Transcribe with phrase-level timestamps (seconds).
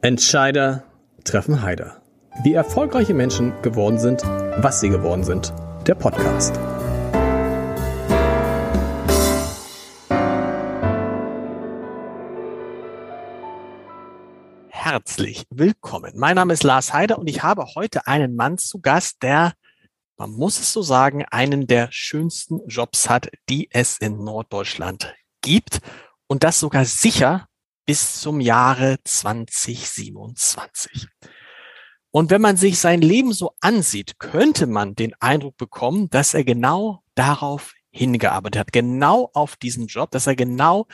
[0.00, 0.84] Entscheider
[1.24, 2.00] treffen Heider.
[2.44, 5.52] Wie erfolgreiche Menschen geworden sind, was sie geworden sind.
[5.88, 6.56] Der Podcast.
[14.68, 16.12] Herzlich willkommen.
[16.14, 19.54] Mein Name ist Lars Heider und ich habe heute einen Mann zu Gast, der,
[20.16, 25.80] man muss es so sagen, einen der schönsten Jobs hat, die es in Norddeutschland gibt.
[26.28, 27.47] Und das sogar sicher
[27.88, 31.08] bis zum Jahre 2027.
[32.10, 36.44] Und wenn man sich sein Leben so ansieht, könnte man den Eindruck bekommen, dass er
[36.44, 40.86] genau darauf hingearbeitet hat, genau auf diesen Job, dass er genau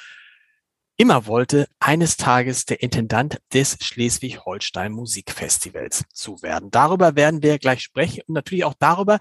[0.97, 6.71] immer wollte, eines Tages der Intendant des Schleswig-Holstein Musikfestivals zu werden.
[6.71, 9.19] Darüber werden wir gleich sprechen und natürlich auch darüber,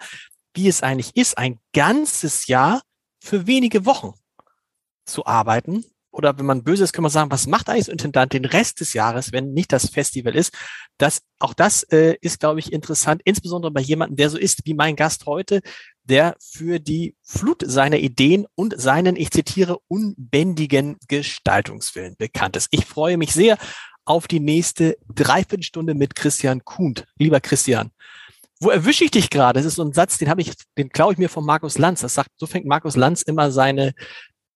[0.53, 2.83] wie es eigentlich ist, ein ganzes Jahr
[3.19, 4.13] für wenige Wochen
[5.05, 8.33] zu arbeiten oder wenn man böse ist, kann man sagen, was macht eigentlich so Intendant
[8.33, 10.53] den Rest des Jahres, wenn nicht das Festival ist?
[10.97, 14.75] Das, auch das äh, ist, glaube ich, interessant, insbesondere bei jemandem, der so ist wie
[14.75, 15.61] mein Gast heute,
[16.03, 22.67] der für die Flut seiner Ideen und seinen, ich zitiere, unbändigen Gestaltungswillen bekannt ist.
[22.71, 23.57] Ich freue mich sehr
[24.05, 27.05] auf die nächste Dreiviertelstunde mit Christian Kuhnt.
[27.17, 27.91] Lieber Christian,
[28.59, 29.59] wo erwische ich dich gerade?
[29.59, 32.01] Das ist so ein Satz, den habe ich, den klaue ich mir von Markus Lanz.
[32.01, 33.93] Das sagt, so fängt Markus Lanz immer seine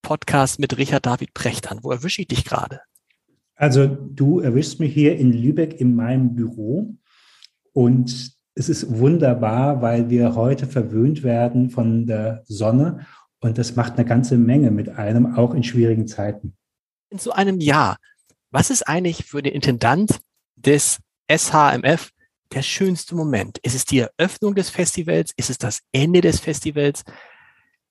[0.07, 1.79] Podcast mit Richard David Precht an.
[1.83, 2.79] Wo erwische ich dich gerade?
[3.55, 6.95] Also du erwischst mich hier in Lübeck in meinem Büro
[7.73, 13.05] und es ist wunderbar, weil wir heute verwöhnt werden von der Sonne
[13.41, 16.55] und das macht eine ganze Menge mit einem, auch in schwierigen Zeiten.
[17.09, 17.97] In so einem Jahr,
[18.49, 20.21] was ist eigentlich für den Intendant
[20.55, 22.11] des SHMF
[22.53, 23.57] der schönste Moment?
[23.57, 25.33] Ist es die Eröffnung des Festivals?
[25.35, 27.03] Ist es das Ende des Festivals?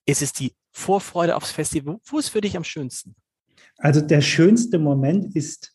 [0.07, 1.99] Ist es die Vorfreude aufs Festival?
[2.05, 3.17] Wo ist für dich am schönsten?
[3.79, 5.75] Also der schönste Moment ist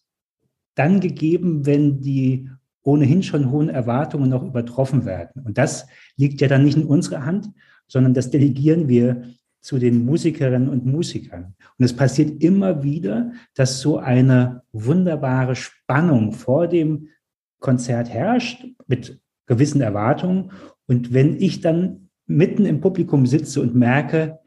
[0.76, 2.48] dann gegeben, wenn die
[2.84, 5.44] ohnehin schon hohen Erwartungen noch übertroffen werden.
[5.44, 7.50] Und das liegt ja dann nicht in unserer Hand,
[7.88, 9.24] sondern das delegieren wir
[9.60, 11.56] zu den Musikerinnen und Musikern.
[11.80, 17.10] Und es passiert immer wieder, dass so eine wunderbare Spannung vor dem
[17.60, 20.52] Konzert herrscht mit gewissen Erwartungen.
[20.88, 24.41] Und wenn ich dann mitten im Publikum sitze und merke,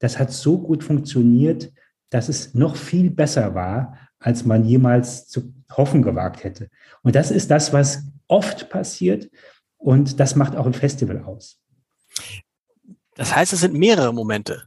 [0.00, 1.72] das hat so gut funktioniert,
[2.10, 6.68] dass es noch viel besser war, als man jemals zu hoffen gewagt hätte.
[7.02, 9.30] Und das ist das, was oft passiert
[9.78, 11.58] und das macht auch ein Festival aus.
[13.14, 14.64] Das heißt, es sind mehrere Momente.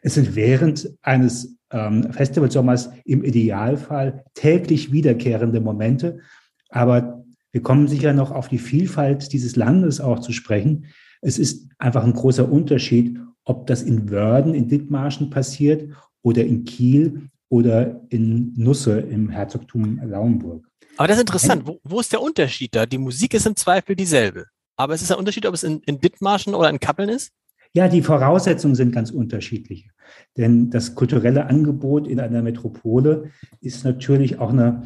[0.00, 6.20] Es sind während eines ähm, Festivalsommers im Idealfall täglich wiederkehrende Momente,
[6.68, 10.86] aber wir kommen sicher noch auf die Vielfalt dieses Landes auch zu sprechen.
[11.20, 15.90] Es ist einfach ein großer Unterschied, ob das in Wörden, in Dithmarschen passiert
[16.22, 20.66] oder in Kiel oder in Nusse im Herzogtum Lauenburg.
[20.98, 21.62] Aber das ist interessant.
[21.66, 22.84] Wo, wo, ist der Unterschied da?
[22.84, 24.46] Die Musik ist im Zweifel dieselbe.
[24.76, 27.32] Aber es ist ein Unterschied, ob es in, in Dithmarschen oder in Kappeln ist?
[27.72, 29.88] Ja, die Voraussetzungen sind ganz unterschiedlich.
[30.36, 33.30] Denn das kulturelle Angebot in einer Metropole
[33.60, 34.82] ist natürlich auch eine,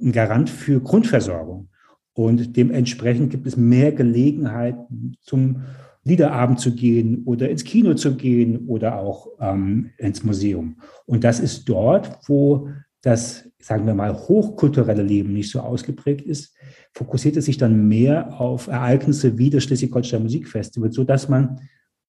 [0.00, 1.68] ein Garant für Grundversorgung.
[2.14, 5.62] Und dementsprechend gibt es mehr Gelegenheiten zum
[6.04, 10.76] Liederabend zu gehen oder ins Kino zu gehen oder auch ähm, ins Museum.
[11.06, 12.68] Und das ist dort, wo
[13.02, 16.56] das, sagen wir mal, hochkulturelle Leben nicht so ausgeprägt ist,
[16.92, 21.60] fokussiert es sich dann mehr auf Ereignisse wie das Schleswig-Holstein Musikfestival, sodass man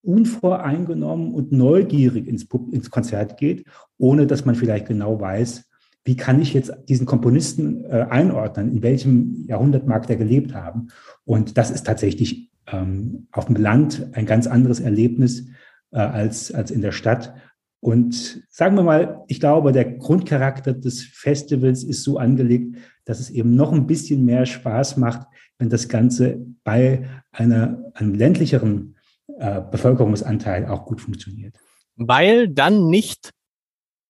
[0.04, 3.66] unvoreingenommen und neugierig ins, ins Konzert geht,
[3.98, 5.70] ohne dass man vielleicht genau weiß,
[6.04, 10.90] wie kann ich jetzt diesen Komponisten äh, einordnen, in welchem Jahrhundert mag der gelebt haben.
[11.24, 15.47] Und das ist tatsächlich ähm, auf dem Land ein ganz anderes Erlebnis
[15.91, 17.34] äh, als, als in der Stadt.
[17.79, 23.29] Und sagen wir mal, ich glaube, der Grundcharakter des Festivals ist so angelegt, dass es
[23.29, 28.95] eben noch ein bisschen mehr Spaß macht, wenn das Ganze bei einer, einem ländlicheren
[29.38, 31.57] äh, Bevölkerungsanteil auch gut funktioniert.
[31.95, 33.31] Weil dann nicht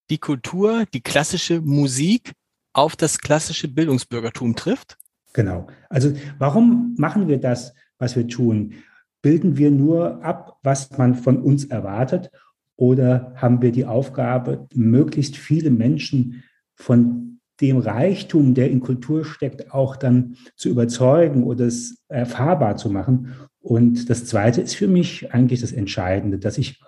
[0.10, 2.34] die Kultur, die klassische Musik
[2.74, 4.98] auf das klassische Bildungsbürgertum trifft?
[5.34, 5.68] Genau.
[5.90, 7.74] Also warum machen wir das,
[8.04, 8.74] was wir tun?
[9.22, 12.30] Bilden wir nur ab, was man von uns erwartet
[12.76, 16.44] oder haben wir die Aufgabe, möglichst viele Menschen
[16.76, 22.90] von dem Reichtum, der in Kultur steckt, auch dann zu überzeugen oder es erfahrbar zu
[22.90, 23.34] machen?
[23.60, 26.82] Und das Zweite ist für mich eigentlich das Entscheidende, dass ich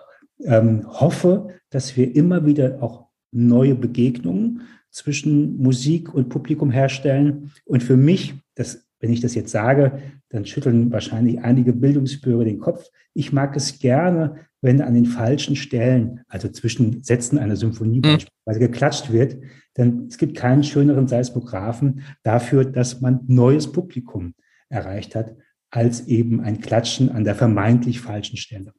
[0.44, 7.52] ähm, hoffe, dass wir immer wieder auch neue Begegnungen zwischen Musik und Publikum herstellen.
[7.64, 10.00] Und für mich, das, wenn ich das jetzt sage,
[10.30, 12.88] dann schütteln wahrscheinlich einige Bildungsbürger den Kopf.
[13.14, 18.02] Ich mag es gerne, wenn an den falschen Stellen, also zwischen Sätzen einer Symphonie mhm.
[18.02, 19.36] beispielsweise geklatscht wird.
[19.76, 24.34] Denn es gibt keinen schöneren Seismographen dafür, dass man neues Publikum
[24.68, 25.36] erreicht hat,
[25.70, 28.72] als eben ein Klatschen an der vermeintlich falschen Stelle.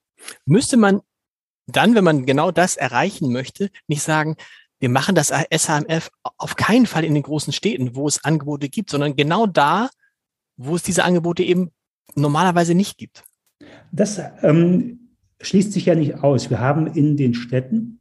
[0.46, 1.02] Müsste man
[1.68, 4.36] dann, wenn man genau das erreichen möchte, nicht sagen,
[4.80, 8.90] wir machen das SHMF auf keinen Fall in den großen Städten, wo es Angebote gibt,
[8.90, 9.90] sondern genau da,
[10.58, 11.72] wo es diese Angebote eben
[12.16, 13.24] normalerweise nicht gibt.
[13.92, 15.12] Das ähm,
[15.42, 16.50] schließt sich ja nicht aus.
[16.50, 18.00] Wir haben in den Städten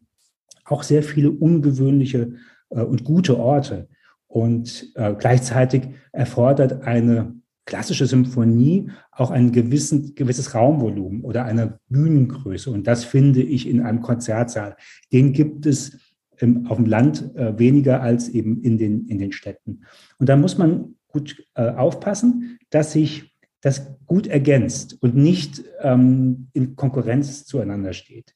[0.64, 2.32] auch sehr viele ungewöhnliche
[2.70, 3.88] äh, und gute Orte.
[4.26, 12.70] Und äh, gleichzeitig erfordert eine klassische Symphonie auch ein gewissen, gewisses Raumvolumen oder eine Bühnengröße.
[12.70, 14.76] Und das finde ich in einem Konzertsaal.
[15.12, 15.98] Den gibt es
[16.38, 19.82] im, auf dem Land äh, weniger als eben in den, in den Städten.
[20.18, 26.48] Und da muss man gut äh, aufpassen, dass sich das gut ergänzt und nicht ähm,
[26.52, 28.34] in Konkurrenz zueinander steht.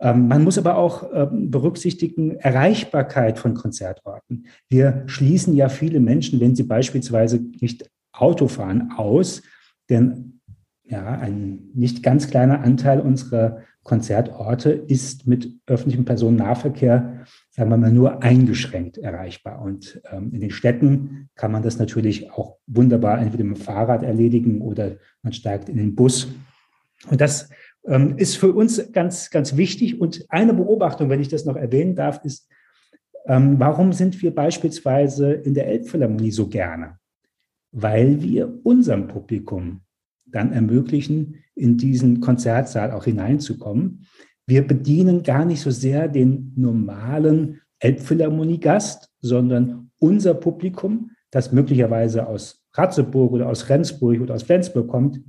[0.00, 4.46] Ähm, man muss aber auch ähm, berücksichtigen Erreichbarkeit von Konzertorten.
[4.68, 9.42] Wir schließen ja viele Menschen, wenn sie beispielsweise nicht Auto fahren, aus,
[9.88, 10.40] denn
[10.84, 17.90] ja, ein nicht ganz kleiner Anteil unserer Konzertorte ist mit öffentlichem Personennahverkehr, sagen wir mal,
[17.90, 19.62] nur eingeschränkt erreichbar.
[19.62, 24.02] Und ähm, in den Städten kann man das natürlich auch wunderbar entweder mit dem Fahrrad
[24.02, 26.28] erledigen oder man steigt in den Bus.
[27.10, 27.48] Und das
[27.86, 30.00] ähm, ist für uns ganz, ganz wichtig.
[30.00, 32.48] Und eine Beobachtung, wenn ich das noch erwähnen darf, ist,
[33.26, 36.98] ähm, warum sind wir beispielsweise in der Elbphilharmonie so gerne?
[37.72, 39.82] Weil wir unserem Publikum
[40.30, 44.06] dann ermöglichen, in diesen Konzertsaal auch hineinzukommen.
[44.46, 52.64] Wir bedienen gar nicht so sehr den normalen Elbphilharmonie-Gast, sondern unser Publikum, das möglicherweise aus
[52.72, 55.20] Ratzeburg oder aus Rendsburg oder aus Flensburg kommt,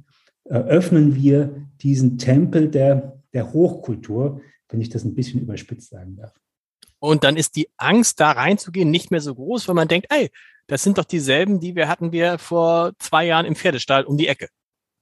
[0.45, 6.33] öffnen wir diesen Tempel der, der Hochkultur, wenn ich das ein bisschen überspitzt sagen darf.
[6.99, 10.29] Und dann ist die Angst, da reinzugehen, nicht mehr so groß, weil man denkt, ey,
[10.67, 14.27] das sind doch dieselben, die wir hatten wir vor zwei Jahren im Pferdestall um die
[14.27, 14.49] Ecke.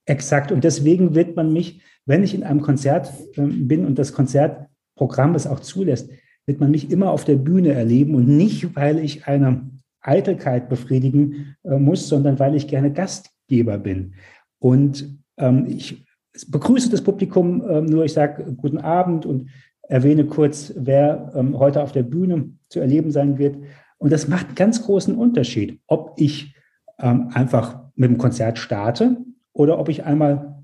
[0.07, 0.53] Exakt.
[0.53, 5.35] Und deswegen wird man mich, wenn ich in einem Konzert äh, bin und das Konzertprogramm
[5.35, 6.09] es auch zulässt,
[6.45, 9.69] wird man mich immer auf der Bühne erleben und nicht, weil ich eine
[9.99, 14.13] Eitelkeit befriedigen äh, muss, sondern weil ich gerne Gastgeber bin.
[14.59, 16.05] Und ähm, ich
[16.47, 19.49] begrüße das Publikum ähm, nur, ich sage guten Abend und
[19.81, 23.57] erwähne kurz, wer ähm, heute auf der Bühne zu erleben sein wird.
[23.97, 26.55] Und das macht einen ganz großen Unterschied, ob ich
[26.99, 29.17] ähm, einfach mit dem Konzert starte
[29.57, 30.63] oder ob ich einmal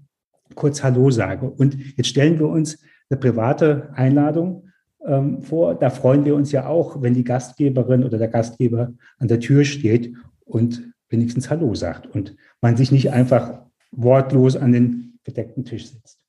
[0.55, 1.49] kurz Hallo sage.
[1.49, 2.79] Und jetzt stellen wir uns
[3.09, 4.69] eine private Einladung
[5.05, 5.75] ähm, vor.
[5.75, 9.65] Da freuen wir uns ja auch, wenn die Gastgeberin oder der Gastgeber an der Tür
[9.65, 10.13] steht
[10.45, 16.19] und wenigstens Hallo sagt und man sich nicht einfach wortlos an den gedeckten Tisch sitzt.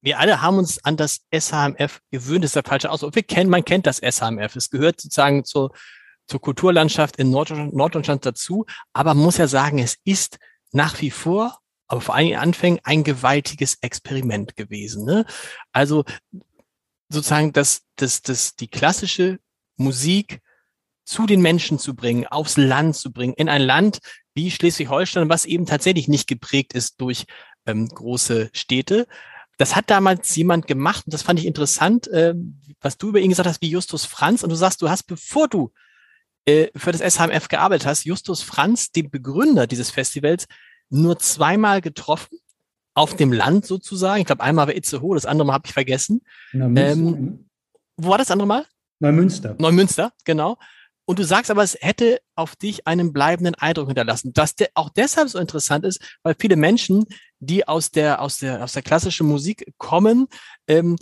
[0.00, 3.14] Wir alle haben uns an das SHMF gewöhnt, das ist der falsche Ausdruck.
[3.14, 4.56] Wir kennen, man kennt das SHMF.
[4.56, 5.72] Es gehört sozusagen zur,
[6.26, 8.64] zur Kulturlandschaft in Norddeutschland, Norddeutschland dazu.
[8.92, 10.38] Aber man muss ja sagen, es ist
[10.72, 15.04] nach wie vor, aber vor allen Anfängen ein gewaltiges Experiment gewesen.
[15.04, 15.24] Ne?
[15.72, 16.04] Also
[17.08, 19.38] sozusagen das, das, das, die klassische
[19.76, 20.40] Musik
[21.04, 23.98] zu den Menschen zu bringen, aufs Land zu bringen, in ein Land
[24.34, 27.26] wie Schleswig-Holstein, was eben tatsächlich nicht geprägt ist durch
[27.66, 29.06] ähm, große Städte.
[29.58, 32.34] Das hat damals jemand gemacht und das fand ich interessant, äh,
[32.80, 34.42] was du über ihn gesagt hast, wie Justus Franz.
[34.42, 35.72] Und du sagst, du hast, bevor du
[36.46, 40.46] äh, für das SHMF gearbeitet hast, Justus Franz, den Begründer dieses Festivals,
[40.92, 42.38] nur zweimal getroffen,
[42.94, 44.20] auf dem Land sozusagen.
[44.20, 46.20] Ich glaube, einmal war Itzehoe, das andere Mal habe ich vergessen.
[46.52, 47.48] Ähm,
[47.96, 48.66] wo war das andere Mal?
[49.00, 49.56] Neumünster.
[49.58, 50.58] Neumünster, genau.
[51.04, 54.32] Und du sagst aber, es hätte auf dich einen bleibenden Eindruck hinterlassen.
[54.32, 57.06] Das de auch deshalb so interessant ist, weil viele Menschen,
[57.40, 60.28] die aus der, aus der, aus der klassischen Musik kommen,
[60.68, 60.96] ähm,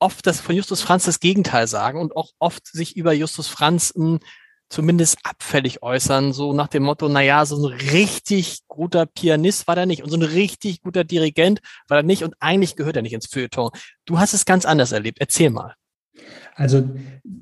[0.00, 3.92] oft das von Justus Franz das Gegenteil sagen und auch oft sich über Justus Franz
[3.94, 4.20] mh, hm,
[4.68, 9.74] zumindest abfällig äußern, so nach dem Motto, na ja, so ein richtig guter Pianist war
[9.74, 13.02] der nicht und so ein richtig guter Dirigent war er nicht und eigentlich gehört er
[13.02, 13.70] nicht ins Feuilleton.
[14.04, 15.18] Du hast es ganz anders erlebt.
[15.20, 15.74] Erzähl mal.
[16.54, 16.90] Also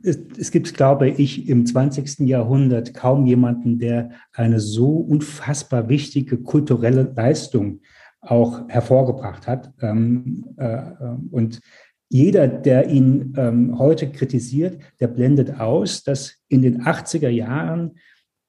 [0.02, 2.28] es, es, gibt, glaube ich, im 20.
[2.28, 7.80] Jahrhundert kaum jemanden, der eine so unfassbar wichtige kulturelle Leistung
[8.20, 9.72] auch hervorgebracht hat.
[9.80, 10.82] Ähm, äh,
[11.30, 11.60] und
[12.08, 17.98] jeder, der ihn ähm, heute kritisiert, der blendet aus, dass in den 80er Jahren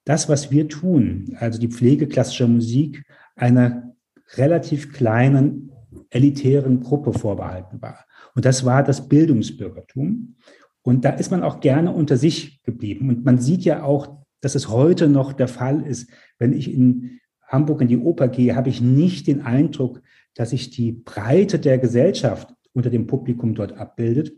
[0.05, 3.03] das, was wir tun, also die Pflege klassischer Musik,
[3.35, 3.95] einer
[4.35, 5.71] relativ kleinen
[6.09, 8.05] elitären Gruppe vorbehalten war.
[8.35, 10.35] Und das war das Bildungsbürgertum.
[10.81, 13.09] Und da ist man auch gerne unter sich geblieben.
[13.09, 16.09] Und man sieht ja auch, dass es heute noch der Fall ist.
[16.37, 20.01] Wenn ich in Hamburg in die Oper gehe, habe ich nicht den Eindruck,
[20.35, 24.33] dass sich die Breite der Gesellschaft unter dem Publikum dort abbildet,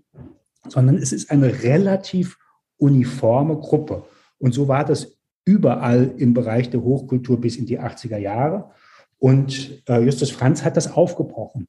[0.66, 2.40] sondern es ist eine relativ
[2.78, 4.06] uniforme Gruppe.
[4.38, 8.72] Und so war das überall im Bereich der Hochkultur bis in die 80er Jahre.
[9.18, 11.68] Und äh, Justus Franz hat das aufgebrochen.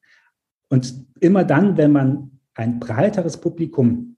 [0.69, 4.15] Und immer dann, wenn man ein breiteres Publikum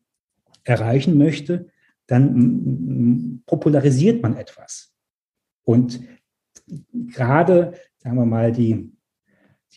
[0.64, 1.70] erreichen möchte,
[2.06, 4.94] dann popularisiert man etwas.
[5.64, 6.02] Und
[6.92, 8.92] gerade, sagen wir mal, die,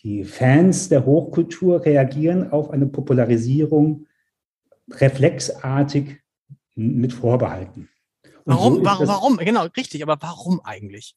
[0.03, 4.05] die Fans der Hochkultur reagieren auf eine Popularisierung
[4.91, 6.17] reflexartig
[6.75, 7.89] mit Vorbehalten.
[8.45, 11.15] warum, so warum, warum, genau, richtig, aber warum eigentlich?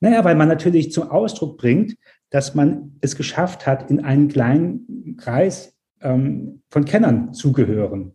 [0.00, 1.96] Naja, weil man natürlich zum Ausdruck bringt,
[2.30, 8.14] dass man es geschafft hat, in einen kleinen Kreis ähm, von Kennern zu gehören.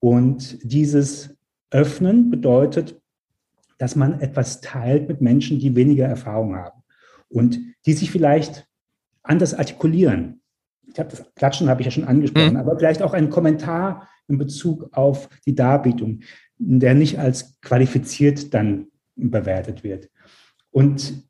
[0.00, 1.36] Und dieses
[1.70, 3.00] Öffnen bedeutet,
[3.78, 6.82] dass man etwas teilt mit Menschen, die weniger Erfahrung haben
[7.28, 8.67] und die sich vielleicht
[9.22, 10.40] anders artikulieren.
[10.92, 12.56] Ich habe das Klatschen habe ich ja schon angesprochen, mhm.
[12.56, 16.20] aber vielleicht auch ein Kommentar in Bezug auf die Darbietung,
[16.58, 20.10] der nicht als qualifiziert dann bewertet wird.
[20.70, 21.28] Und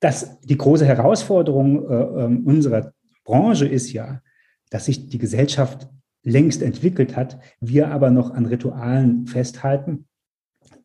[0.00, 2.92] das, die große Herausforderung äh, ähm, unserer
[3.24, 4.22] Branche ist ja,
[4.70, 5.88] dass sich die Gesellschaft
[6.22, 10.06] längst entwickelt hat, wir aber noch an Ritualen festhalten,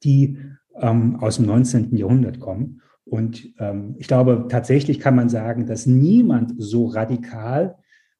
[0.03, 0.38] die
[0.75, 1.96] ähm, aus dem 19.
[1.96, 2.80] Jahrhundert kommen.
[3.05, 7.75] Und ähm, ich glaube, tatsächlich kann man sagen, dass niemand so radikal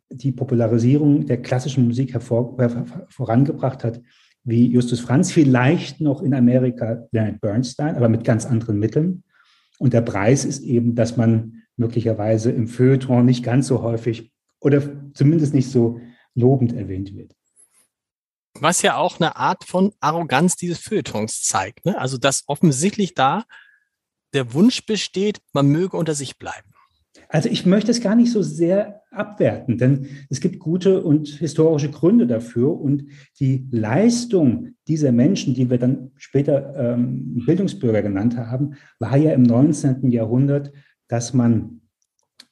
[0.10, 2.58] die Popularisierung der klassischen Musik hervor,
[3.10, 4.02] vorangebracht hat
[4.44, 9.24] wie Justus Franz, vielleicht noch in Amerika Leonard Bernstein, aber mit ganz anderen Mitteln.
[9.78, 14.82] Und der Preis ist eben, dass man möglicherweise im Feuilleton nicht ganz so häufig oder
[15.14, 16.00] zumindest nicht so
[16.36, 17.36] lobend erwähnt wird.
[18.60, 21.86] Was ja auch eine Art von Arroganz dieses Feuilletons zeigt.
[21.86, 21.98] Ne?
[21.98, 23.46] Also, dass offensichtlich da
[24.34, 26.72] der Wunsch besteht, man möge unter sich bleiben.
[27.30, 31.90] Also ich möchte es gar nicht so sehr abwerten, denn es gibt gute und historische
[31.90, 32.80] Gründe dafür.
[32.80, 33.06] Und
[33.40, 39.44] die Leistung dieser Menschen, die wir dann später ähm, Bildungsbürger genannt haben, war ja im
[39.44, 40.12] 19.
[40.12, 40.72] Jahrhundert,
[41.08, 41.82] dass man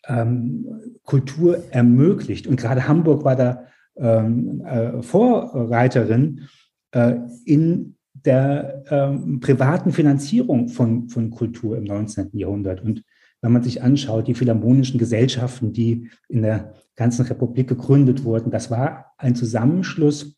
[0.08, 0.66] ähm,
[1.04, 2.48] Kultur ermöglicht.
[2.48, 3.66] Und gerade Hamburg war da
[3.98, 6.48] ähm, äh, Vorreiterin
[6.92, 7.96] äh, in
[8.26, 12.30] der ähm, privaten Finanzierung von, von Kultur im 19.
[12.34, 12.82] Jahrhundert.
[12.82, 13.04] Und
[13.42, 18.70] wenn man sich anschaut, die philharmonischen Gesellschaften, die in der ganzen Republik gegründet wurden, das
[18.70, 20.38] war ein Zusammenschluss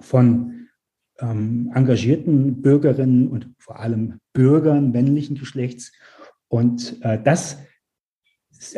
[0.00, 0.68] von
[1.20, 5.92] ähm, engagierten Bürgerinnen und vor allem Bürgern männlichen Geschlechts.
[6.48, 7.58] Und äh, das,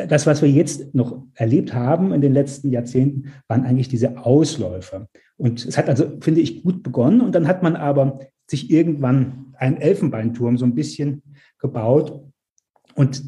[0.07, 5.07] das, was wir jetzt noch erlebt haben in den letzten Jahrzehnten, waren eigentlich diese Ausläufer.
[5.37, 7.21] Und es hat also, finde ich, gut begonnen.
[7.21, 8.19] Und dann hat man aber
[8.49, 11.23] sich irgendwann einen Elfenbeinturm so ein bisschen
[11.57, 12.23] gebaut.
[12.95, 13.23] Und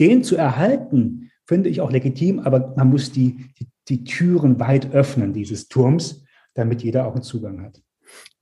[0.00, 4.92] den zu erhalten, finde ich auch legitim, aber man muss die, die, die Türen weit
[4.92, 7.80] öffnen dieses Turms, damit jeder auch einen Zugang hat.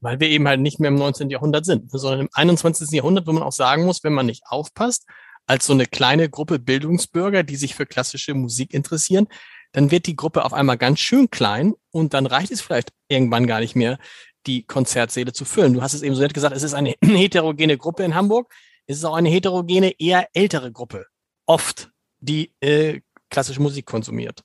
[0.00, 1.30] Weil wir eben halt nicht mehr im 19.
[1.30, 2.90] Jahrhundert sind, sondern im 21.
[2.90, 5.06] Jahrhundert, wo man auch sagen muss, wenn man nicht aufpasst,
[5.46, 9.28] als so eine kleine Gruppe Bildungsbürger, die sich für klassische Musik interessieren,
[9.72, 13.46] dann wird die Gruppe auf einmal ganz schön klein und dann reicht es vielleicht irgendwann
[13.46, 13.98] gar nicht mehr,
[14.46, 15.74] die Konzertsäle zu füllen.
[15.74, 18.52] Du hast es eben so nett gesagt, es ist eine heterogene Gruppe in Hamburg.
[18.86, 21.06] Es ist auch eine heterogene, eher ältere Gruppe
[21.46, 24.44] oft die äh, klassische Musik konsumiert?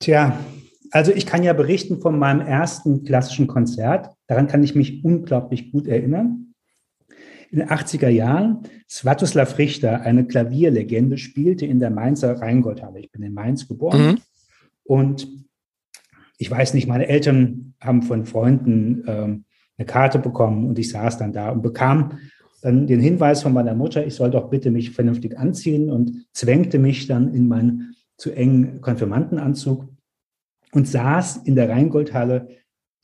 [0.00, 0.38] Tja,
[0.90, 4.14] also ich kann ja berichten von meinem ersten klassischen Konzert.
[4.26, 6.45] Daran kann ich mich unglaublich gut erinnern.
[7.50, 13.00] In den 80er Jahren, Svatoslav Richter, eine Klavierlegende, spielte in der Mainzer Rheingoldhalle.
[13.00, 14.06] Ich bin in Mainz geboren.
[14.06, 14.18] Mhm.
[14.84, 15.28] Und
[16.38, 19.44] ich weiß nicht, meine Eltern haben von Freunden ähm,
[19.78, 22.18] eine Karte bekommen und ich saß dann da und bekam
[22.62, 26.78] dann den Hinweis von meiner Mutter, ich soll doch bitte mich vernünftig anziehen und zwängte
[26.78, 29.88] mich dann in meinen zu engen Konfirmandenanzug
[30.72, 32.48] und saß in der Rheingoldhalle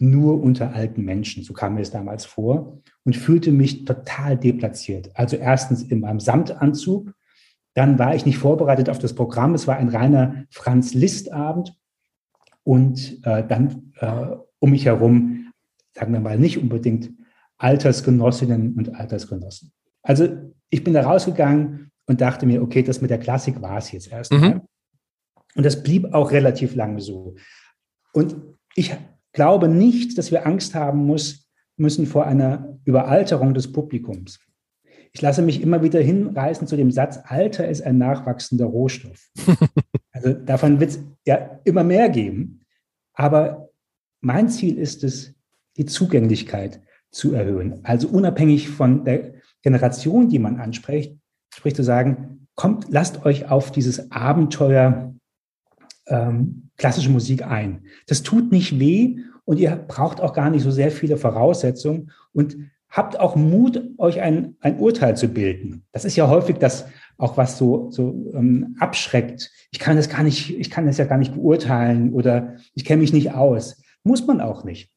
[0.02, 5.10] nur unter alten Menschen, so kam mir es damals vor, und fühlte mich total deplatziert.
[5.14, 7.14] Also erstens in meinem Samtanzug,
[7.74, 11.78] dann war ich nicht vorbereitet auf das Programm, es war ein reiner Franz Liszt-Abend
[12.64, 15.52] und äh, dann äh, um mich herum,
[15.92, 17.12] sagen wir mal, nicht unbedingt
[17.58, 19.72] Altersgenossinnen und Altersgenossen.
[20.02, 20.28] Also
[20.68, 24.10] ich bin da rausgegangen und dachte mir, okay, das mit der Klassik war es jetzt
[24.10, 24.54] erstmal.
[24.54, 24.60] Mhm.
[25.54, 27.36] Und das blieb auch relativ lange so.
[28.12, 28.36] Und
[28.74, 28.92] ich
[29.32, 34.38] glaube nicht, dass wir Angst haben muss, müssen vor einer Überalterung des Publikums.
[35.12, 39.30] Ich lasse mich immer wieder hinreißen zu dem Satz, Alter ist ein nachwachsender Rohstoff.
[40.12, 42.60] also davon wird es ja immer mehr geben.
[43.12, 43.70] Aber
[44.20, 45.34] mein Ziel ist es,
[45.76, 47.80] die Zugänglichkeit zu erhöhen.
[47.82, 51.16] Also unabhängig von der Generation, die man anspricht,
[51.54, 55.14] sprich zu sagen, kommt, lasst euch auf dieses Abenteuer
[56.06, 57.84] ähm, klassische Musik ein.
[58.08, 62.56] Das tut nicht weh und ihr braucht auch gar nicht so sehr viele Voraussetzungen und
[62.88, 65.84] habt auch Mut, euch ein, ein Urteil zu bilden.
[65.92, 66.86] Das ist ja häufig das,
[67.18, 69.52] auch was so, so ähm, abschreckt.
[69.70, 73.02] Ich kann das gar nicht, ich kann das ja gar nicht beurteilen oder ich kenne
[73.02, 73.80] mich nicht aus.
[74.02, 74.90] Muss man auch nicht.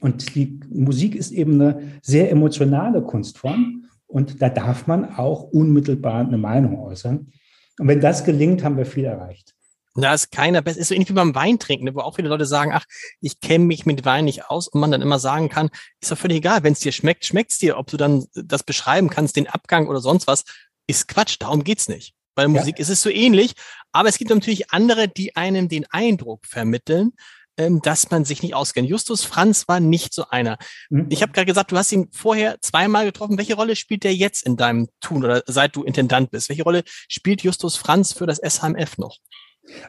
[0.00, 6.20] Und die Musik ist eben eine sehr emotionale Kunstform und da darf man auch unmittelbar
[6.20, 7.32] eine Meinung äußern.
[7.78, 9.54] Und wenn das gelingt, haben wir viel erreicht.
[10.00, 10.80] Da ist keiner besser.
[10.80, 12.84] Ist so ähnlich wie beim Weintrinken, ne, wo auch viele Leute sagen, ach,
[13.20, 16.18] ich kenne mich mit Wein nicht aus und man dann immer sagen kann, ist doch
[16.18, 17.78] völlig egal, wenn es dir schmeckt, schmeckt es dir.
[17.78, 20.44] Ob du dann das beschreiben kannst, den Abgang oder sonst was,
[20.86, 21.36] ist Quatsch.
[21.40, 22.14] Darum geht's nicht.
[22.34, 22.82] Bei der Musik ja.
[22.82, 23.54] ist es so ähnlich.
[23.92, 27.12] Aber es gibt natürlich andere, die einem den Eindruck vermitteln,
[27.56, 28.88] ähm, dass man sich nicht auskennt.
[28.88, 30.58] Justus Franz war nicht so einer.
[30.90, 31.08] Mhm.
[31.10, 33.36] Ich habe gerade gesagt, du hast ihn vorher zweimal getroffen.
[33.36, 36.48] Welche Rolle spielt der jetzt in deinem Tun oder seit du Intendant bist?
[36.48, 39.16] Welche Rolle spielt Justus Franz für das SHMF noch?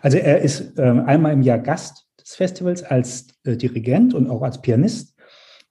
[0.01, 4.41] Also er ist äh, einmal im Jahr Gast des Festivals als äh, Dirigent und auch
[4.41, 5.15] als Pianist.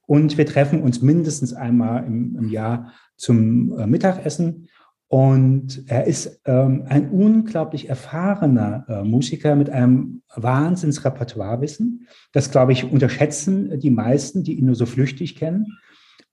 [0.07, 4.69] Und wir treffen uns mindestens einmal im, im Jahr zum äh, Mittagessen.
[5.09, 12.07] Und er ist ähm, ein unglaublich erfahrener äh, Musiker mit einem Wahnsinnsrepertoirewissen.
[12.33, 15.79] Das, glaube ich, unterschätzen die meisten, die ihn nur so flüchtig kennen.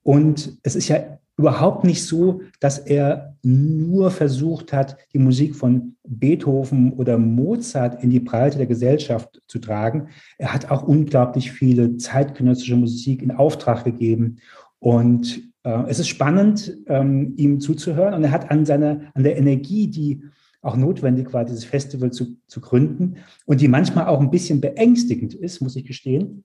[0.06, 5.96] Und es ist ja überhaupt nicht so, dass er nur versucht hat, die Musik von
[6.08, 10.10] Beethoven oder Mozart in die Breite der Gesellschaft zu tragen.
[10.38, 14.38] Er hat auch unglaublich viele zeitgenössische Musik in Auftrag gegeben.
[14.78, 18.14] Und äh, es ist spannend, ähm, ihm zuzuhören.
[18.14, 20.22] Und er hat an, seiner, an der Energie, die
[20.62, 25.34] auch notwendig war, dieses Festival zu, zu gründen und die manchmal auch ein bisschen beängstigend
[25.34, 26.44] ist, muss ich gestehen,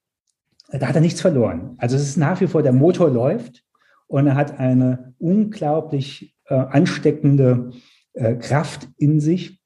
[0.72, 1.74] da hat er nichts verloren.
[1.78, 3.64] Also es ist nach wie vor, der Motor läuft
[4.06, 7.70] und er hat eine unglaublich äh, ansteckende
[8.12, 9.60] äh, Kraft in sich.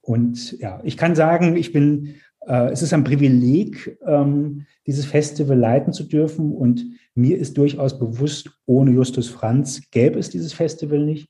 [0.00, 2.14] Und ja, ich kann sagen, ich bin,
[2.46, 6.52] äh, es ist ein Privileg, ähm, dieses Festival leiten zu dürfen.
[6.52, 11.28] Und mir ist durchaus bewusst, ohne Justus Franz gäbe es dieses Festival nicht.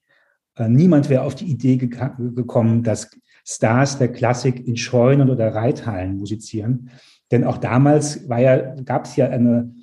[0.57, 3.11] Äh, niemand wäre auf die Idee gekommen, dass
[3.45, 6.91] Stars der Klassik in Scheunen oder Reithallen musizieren.
[7.31, 9.75] Denn auch damals war ja, gab es ja eine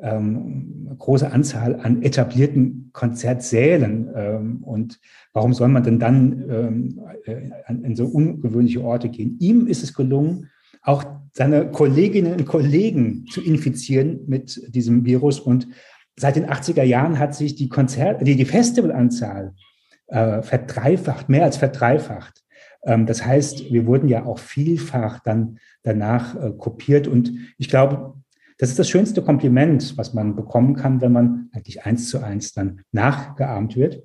[0.00, 4.10] ähm, große Anzahl an etablierten Konzertsälen.
[4.14, 5.00] Ähm, und
[5.32, 9.36] warum soll man denn dann ähm, äh, in so ungewöhnliche Orte gehen?
[9.40, 10.50] Ihm ist es gelungen,
[10.82, 15.40] auch seine Kolleginnen und Kollegen zu infizieren mit diesem Virus.
[15.40, 15.68] Und
[16.16, 19.54] seit den 80er Jahren hat sich die Konzert, die, die Festivalanzahl
[20.08, 22.41] äh, verdreifacht, mehr als verdreifacht.
[22.84, 27.08] Ähm, das heißt, wir wurden ja auch vielfach dann danach äh, kopiert.
[27.08, 28.14] Und ich glaube,
[28.58, 32.52] das ist das schönste Kompliment, was man bekommen kann, wenn man eigentlich eins zu eins
[32.52, 34.02] dann nachgeahmt wird.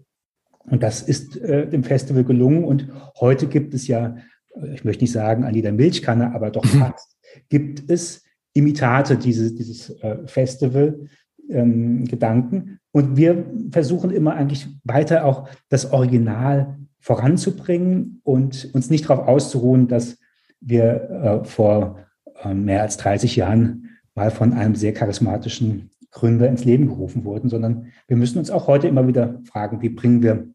[0.69, 2.63] Und das ist äh, dem Festival gelungen.
[2.63, 2.87] Und
[3.19, 4.17] heute gibt es ja,
[4.55, 6.79] äh, ich möchte nicht sagen an jeder Milchkanne, aber doch mhm.
[6.79, 7.17] fast,
[7.49, 12.55] gibt es Imitate dieses, dieses äh, Festival-Gedanken.
[12.55, 19.29] Ähm, und wir versuchen immer eigentlich weiter auch das Original voranzubringen und uns nicht darauf
[19.29, 20.17] auszuruhen, dass
[20.59, 22.05] wir äh, vor
[22.43, 27.47] äh, mehr als 30 Jahren mal von einem sehr charismatischen Gründer ins Leben gerufen wurden,
[27.47, 30.49] sondern wir müssen uns auch heute immer wieder fragen, wie bringen wir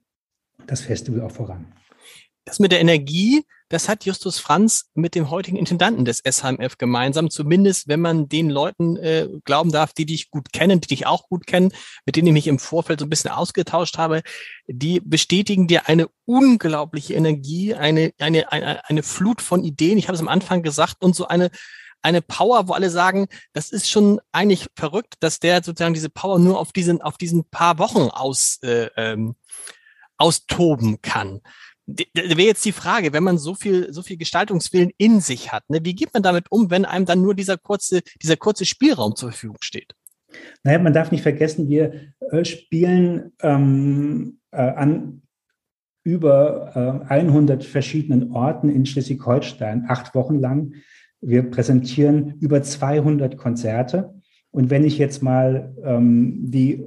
[0.66, 1.72] das Festival auch voran.
[2.44, 7.30] Das mit der Energie, das hat Justus Franz mit dem heutigen Intendanten des SHMF gemeinsam,
[7.30, 11.26] zumindest wenn man den Leuten äh, glauben darf, die dich gut kennen, die dich auch
[11.28, 11.72] gut kennen,
[12.04, 14.22] mit denen ich mich im Vorfeld so ein bisschen ausgetauscht habe,
[14.66, 19.96] die bestätigen dir eine unglaubliche Energie, eine, eine, eine, eine Flut von Ideen.
[19.96, 21.50] Ich habe es am Anfang gesagt und so eine
[22.04, 26.40] eine Power, wo alle sagen, das ist schon eigentlich verrückt, dass der sozusagen diese Power
[26.40, 29.36] nur auf diesen, auf diesen paar Wochen aus, äh, ähm,
[30.16, 31.42] austoben kann.
[31.86, 35.68] Da wäre jetzt die Frage, wenn man so viel, so viel Gestaltungswillen in sich hat,
[35.68, 39.16] ne, wie geht man damit um, wenn einem dann nur dieser kurze, dieser kurze Spielraum
[39.16, 39.94] zur Verfügung steht?
[40.62, 45.22] Naja, man darf nicht vergessen, wir äh, spielen ähm, äh, an
[46.04, 50.74] über äh, 100 verschiedenen Orten in Schleswig-Holstein, acht Wochen lang.
[51.20, 54.14] Wir präsentieren über 200 Konzerte.
[54.50, 56.84] Und wenn ich jetzt mal ähm, die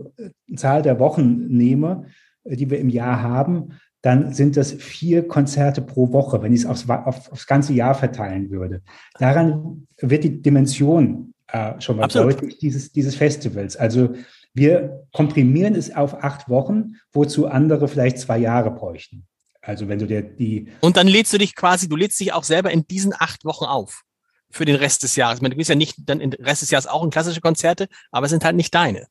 [0.56, 2.08] Zahl der Wochen nehme,
[2.44, 3.70] äh, die wir im Jahr haben,
[4.06, 7.96] dann sind das vier Konzerte pro Woche, wenn ich es aufs, auf, aufs ganze Jahr
[7.96, 8.84] verteilen würde.
[9.18, 12.34] Daran wird die Dimension äh, schon mal Absolut.
[12.34, 13.76] deutlich dieses, dieses Festivals.
[13.76, 14.14] Also
[14.54, 19.26] wir komprimieren es auf acht Wochen, wozu andere vielleicht zwei Jahre bräuchten.
[19.60, 20.68] Also wenn du dir die.
[20.82, 23.66] Und dann lädst du dich quasi, du lädst dich auch selber in diesen acht Wochen
[23.66, 24.04] auf
[24.52, 25.38] für den Rest des Jahres.
[25.38, 27.88] Ich meine, du bist ja nicht dann im Rest des Jahres auch in klassische Konzerte,
[28.12, 29.08] aber es sind halt nicht deine.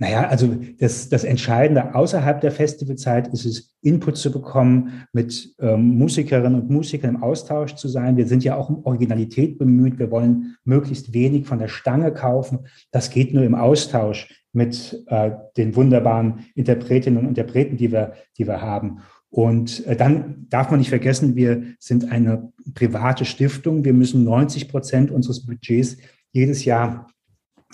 [0.00, 5.98] Naja, also das, das Entscheidende außerhalb der Festivalzeit ist es, Input zu bekommen, mit ähm,
[5.98, 8.16] Musikerinnen und Musikern im Austausch zu sein.
[8.16, 9.98] Wir sind ja auch um Originalität bemüht.
[9.98, 12.60] Wir wollen möglichst wenig von der Stange kaufen.
[12.90, 18.46] Das geht nur im Austausch mit äh, den wunderbaren Interpretinnen und Interpreten, die wir, die
[18.46, 19.00] wir haben.
[19.28, 23.84] Und äh, dann darf man nicht vergessen, wir sind eine private Stiftung.
[23.84, 25.98] Wir müssen 90 Prozent unseres Budgets
[26.32, 27.06] jedes Jahr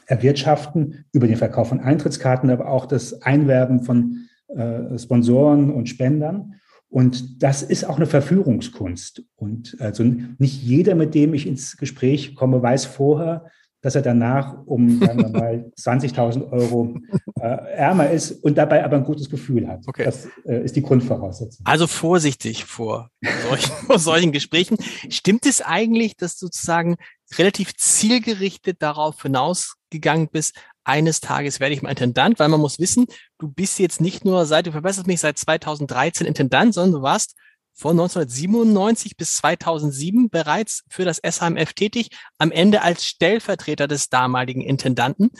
[0.06, 6.54] erwirtschaften über den Verkauf von Eintrittskarten, aber auch das Einwerben von äh, Sponsoren und Spendern.
[6.88, 9.24] Und das ist auch eine Verführungskunst.
[9.34, 10.04] Und also
[10.38, 13.46] nicht jeder, mit dem ich ins Gespräch komme, weiß vorher,
[13.86, 16.96] dass er danach um, sagen wir mal, 20.000 Euro
[17.40, 17.46] äh,
[17.76, 19.84] ärmer ist und dabei aber ein gutes Gefühl hat.
[19.86, 20.02] Okay.
[20.02, 21.64] Das äh, ist die Grundvoraussetzung.
[21.64, 23.10] Also vorsichtig vor
[23.48, 24.76] solchen, vor solchen Gesprächen.
[25.08, 26.96] Stimmt es eigentlich, dass du sozusagen
[27.38, 33.06] relativ zielgerichtet darauf hinausgegangen bist, eines Tages werde ich mal Intendant, weil man muss wissen,
[33.38, 37.36] du bist jetzt nicht nur seit, du verbesserst mich seit 2013 Intendant, sondern du warst
[37.76, 42.08] von 1997 bis 2007 bereits für das SHMF tätig,
[42.38, 45.30] am Ende als Stellvertreter des damaligen Intendanten.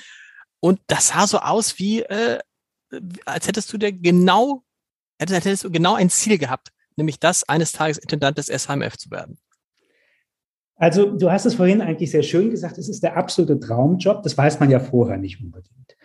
[0.60, 2.38] Und das sah so aus wie, äh,
[3.24, 4.62] als hättest du dir genau,
[5.18, 9.10] hättest, hättest du genau ein Ziel gehabt, nämlich das, eines Tages Intendant des SHMF zu
[9.10, 9.38] werden.
[10.76, 14.22] Also du hast es vorhin eigentlich sehr schön gesagt, es ist der absolute Traumjob.
[14.22, 15.96] Das weiß man ja vorher nicht unbedingt.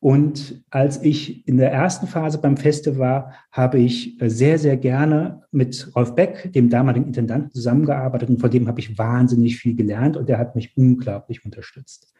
[0.00, 4.78] Und als ich in der ersten Phase beim Feste war, habe ich äh, sehr, sehr
[4.78, 9.76] gerne mit Rolf Beck, dem damaligen Intendanten, zusammengearbeitet und von dem habe ich wahnsinnig viel
[9.76, 12.14] gelernt und der hat mich unglaublich unterstützt.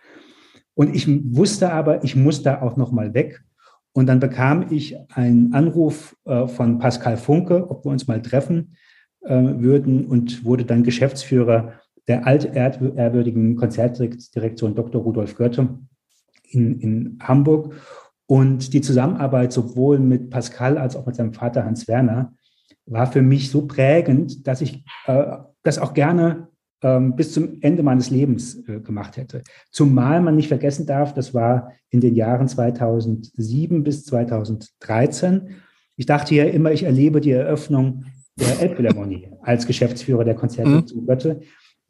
[0.75, 3.43] Und ich wusste aber, ich muss da auch noch mal weg.
[3.93, 8.77] Und dann bekam ich einen Anruf äh, von Pascal Funke, ob wir uns mal treffen
[9.23, 11.73] äh, würden und wurde dann Geschäftsführer
[12.09, 15.03] der altehrwürdigen Konzertdirektion Dr.
[15.03, 15.79] Rudolf Goethe
[16.51, 17.75] in, in Hamburg.
[18.27, 22.33] Und die Zusammenarbeit sowohl mit Pascal als auch mit seinem Vater Hans Werner
[22.87, 26.49] war für mich so prägend, dass ich äh, das auch gerne
[26.83, 29.43] ähm, bis zum Ende meines Lebens äh, gemacht hätte.
[29.71, 35.57] Zumal man nicht vergessen darf, das war in den Jahren 2007 bis 2013.
[35.97, 38.05] Ich dachte ja immer, ich erlebe die Eröffnung
[38.37, 40.87] der Elbphilharmonie als Geschäftsführer der Konzerte mhm.
[40.87, 41.41] zu Götte.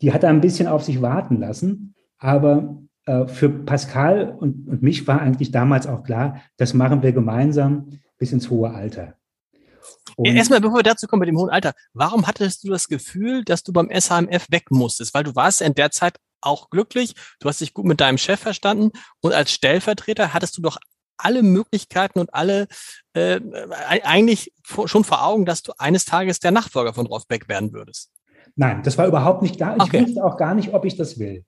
[0.02, 2.82] Die hat ein bisschen auf sich warten lassen, aber
[3.26, 8.32] für Pascal und, und mich war eigentlich damals auch klar, das machen wir gemeinsam bis
[8.32, 9.14] ins hohe Alter.
[10.18, 13.44] Ja, erstmal, bevor wir dazu kommen mit dem hohen Alter, warum hattest du das Gefühl,
[13.44, 15.14] dass du beim SHMF weg musstest?
[15.14, 18.40] Weil du warst in der Zeit auch glücklich, du hast dich gut mit deinem Chef
[18.40, 20.78] verstanden und als Stellvertreter hattest du doch
[21.16, 22.66] alle Möglichkeiten und alle
[23.12, 23.40] äh,
[24.04, 24.52] eigentlich
[24.86, 28.10] schon vor Augen, dass du eines Tages der Nachfolger von Rolf Beck werden würdest.
[28.56, 29.76] Nein, das war überhaupt nicht da.
[29.76, 30.02] Ich okay.
[30.02, 31.44] wusste auch gar nicht, ob ich das will.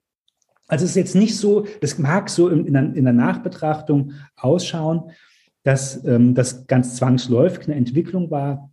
[0.67, 4.13] Also es ist jetzt nicht so, das mag so in, in, der, in der, Nachbetrachtung
[4.35, 5.11] ausschauen,
[5.63, 8.69] dass ähm, das ganz zwangsläufig eine Entwicklung war.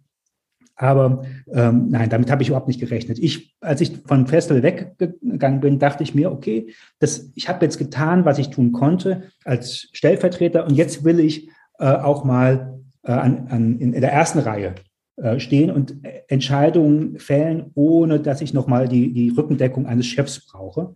[0.77, 3.19] Aber ähm, nein, damit habe ich überhaupt nicht gerechnet.
[3.19, 7.77] Ich, als ich von Festival weggegangen bin, dachte ich mir, okay, das, ich habe jetzt
[7.77, 13.13] getan, was ich tun konnte als Stellvertreter und jetzt will ich äh, auch mal äh,
[13.13, 14.75] an, an, in, der ersten Reihe
[15.17, 15.97] äh, stehen und
[16.29, 20.95] Entscheidungen fällen, ohne dass ich nochmal die, die Rückendeckung eines Chefs brauche.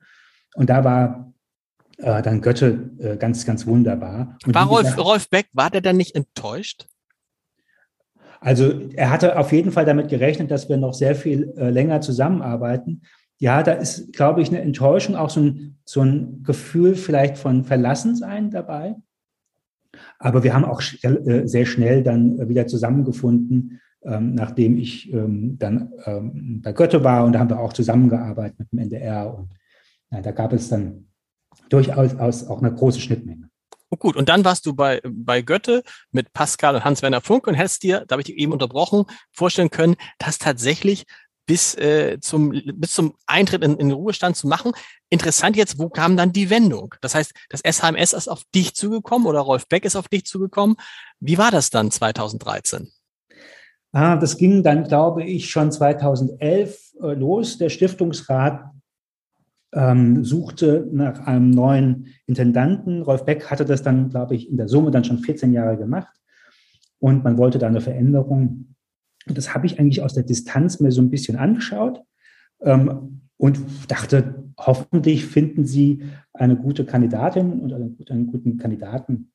[0.54, 1.32] Und da war
[1.98, 4.36] äh, dann Götte äh, ganz, ganz wunderbar.
[4.46, 6.86] Und war Rolf, gesagt, Rolf Beck, war der dann nicht enttäuscht?
[8.40, 12.00] Also er hatte auf jeden Fall damit gerechnet, dass wir noch sehr viel äh, länger
[12.00, 13.02] zusammenarbeiten.
[13.38, 17.64] Ja, da ist, glaube ich, eine Enttäuschung, auch so ein, so ein Gefühl vielleicht von
[17.64, 18.96] Verlassensein dabei.
[20.18, 25.92] Aber wir haben auch äh, sehr schnell dann wieder zusammengefunden, ähm, nachdem ich ähm, dann
[26.04, 29.48] ähm, bei Götte war und da haben wir auch zusammengearbeitet mit dem NDR und
[30.14, 31.08] ja, da gab es dann
[31.68, 33.50] durchaus auch eine große Schnittmenge.
[33.90, 37.54] Oh, gut, und dann warst du bei, bei Götte mit Pascal und Hans-Werner Funk und
[37.54, 41.04] hättest dir, da habe ich dich eben unterbrochen, vorstellen können, das tatsächlich
[41.46, 44.72] bis, äh, zum, bis zum Eintritt in, in den Ruhestand zu machen.
[45.10, 46.94] Interessant jetzt, wo kam dann die Wendung?
[47.02, 50.76] Das heißt, das SHMS ist auf dich zugekommen oder Rolf Beck ist auf dich zugekommen.
[51.20, 52.90] Wie war das dann 2013?
[53.92, 57.58] Ah, das ging dann, glaube ich, schon 2011 äh, los.
[57.58, 58.73] Der Stiftungsrat
[59.74, 63.02] ähm, suchte nach einem neuen Intendanten.
[63.02, 66.16] Rolf Beck hatte das dann, glaube ich, in der Summe dann schon 14 Jahre gemacht.
[67.00, 68.74] Und man wollte da eine Veränderung.
[69.26, 72.00] Und das habe ich eigentlich aus der Distanz mir so ein bisschen angeschaut
[72.62, 73.58] ähm, und
[73.88, 79.32] dachte, hoffentlich finden Sie eine gute Kandidatin und einen, einen guten Kandidaten.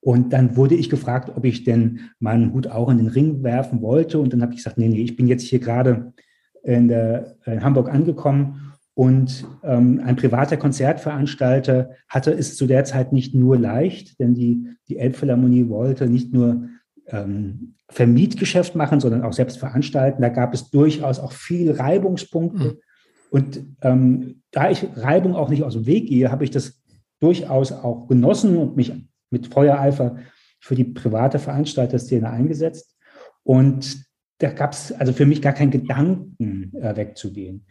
[0.00, 3.82] Und dann wurde ich gefragt, ob ich denn meinen Hut auch in den Ring werfen
[3.82, 4.18] wollte.
[4.18, 6.14] Und dann habe ich gesagt, nee, nee, ich bin jetzt hier gerade
[6.62, 13.34] in, in Hamburg angekommen Und ähm, ein privater Konzertveranstalter hatte es zu der Zeit nicht
[13.34, 16.68] nur leicht, denn die, die Elbphilharmonie wollte nicht nur
[17.06, 20.22] ähm, Vermietgeschäft machen, sondern auch selbst veranstalten.
[20.22, 22.64] Da gab es durchaus auch viel Reibungspunkte.
[22.64, 22.78] Mhm.
[23.30, 26.82] Und ähm, da ich Reibung auch nicht aus dem Weg gehe, habe ich das
[27.20, 28.92] durchaus auch genossen und mich
[29.30, 30.16] mit Feuereifer
[30.60, 32.96] für die private Veranstalterszene eingesetzt.
[33.44, 34.04] Und
[34.38, 37.66] da gab es also für mich gar keinen Gedanken, äh, wegzugehen.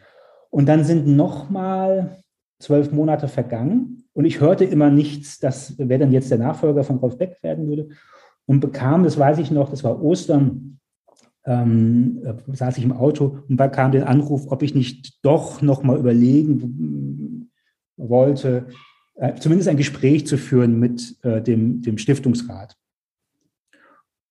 [0.50, 2.24] Und dann sind nochmal
[2.60, 6.98] zwölf Monate vergangen und ich hörte immer nichts, dass wer denn jetzt der Nachfolger von
[6.98, 7.90] Rolf Beck werden würde.
[8.46, 10.80] Und bekam, das weiß ich noch, das war Ostern,
[11.46, 15.98] ähm, äh, saß ich im Auto und bekam den Anruf, ob ich nicht doch nochmal
[15.98, 17.50] überlegen
[17.96, 18.68] wollte,
[19.16, 22.76] äh, zumindest ein Gespräch zu führen mit äh, dem, dem Stiftungsrat.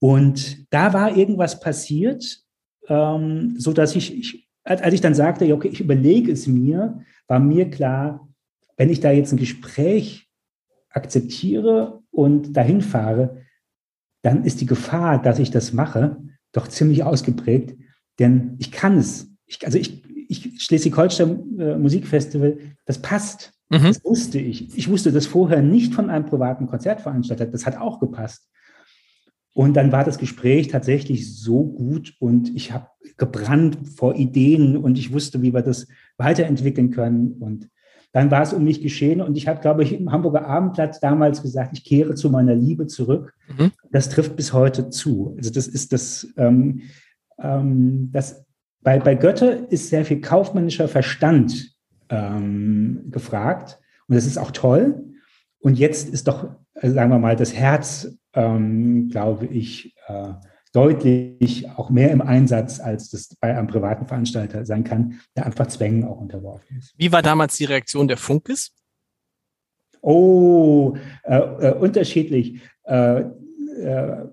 [0.01, 2.43] Und da war irgendwas passiert,
[2.89, 7.03] ähm, so dass ich, ich, als ich dann sagte, ja, okay, ich überlege es mir,
[7.27, 8.29] war mir klar,
[8.77, 10.29] wenn ich da jetzt ein Gespräch
[10.91, 13.43] akzeptiere und dahin fahre,
[14.23, 16.17] dann ist die Gefahr, dass ich das mache,
[16.53, 17.77] doch ziemlich ausgeprägt,
[18.19, 19.31] denn ich kann es.
[19.47, 23.53] Ich, also ich, ich Schleswig-Holstein äh, Musikfestival, das passt.
[23.71, 23.85] Mhm.
[23.85, 24.77] Das wusste ich.
[24.77, 27.47] Ich wusste das vorher nicht von einem privaten Konzertveranstalter.
[27.47, 28.49] Das hat auch gepasst.
[29.55, 34.99] Und dann war das Gespräch tatsächlich so gut und ich habe gebrannt vor Ideen und
[34.99, 37.33] ich wusste, wie wir das weiterentwickeln können.
[37.41, 37.69] Und
[38.13, 41.43] dann war es um mich geschehen und ich habe, glaube ich, im Hamburger Abendblatt damals
[41.43, 43.35] gesagt, ich kehre zu meiner Liebe zurück.
[43.59, 43.73] Mhm.
[43.91, 45.35] Das trifft bis heute zu.
[45.37, 46.83] Also das ist das, ähm,
[47.39, 48.45] ähm, das
[48.81, 51.75] bei, bei Goethe ist sehr viel kaufmännischer Verstand
[52.09, 55.05] ähm, gefragt und das ist auch toll.
[55.61, 56.49] Und jetzt ist doch,
[56.83, 60.33] sagen wir mal, das Herz ähm, glaube ich, äh,
[60.73, 65.67] deutlich auch mehr im Einsatz, als das bei einem privaten Veranstalter sein kann, der einfach
[65.67, 66.95] Zwängen auch unterworfen ist.
[66.97, 68.73] Wie war damals die Reaktion der Funkes?
[70.01, 72.61] Oh, äh, äh, unterschiedlich.
[72.85, 74.27] Äh, äh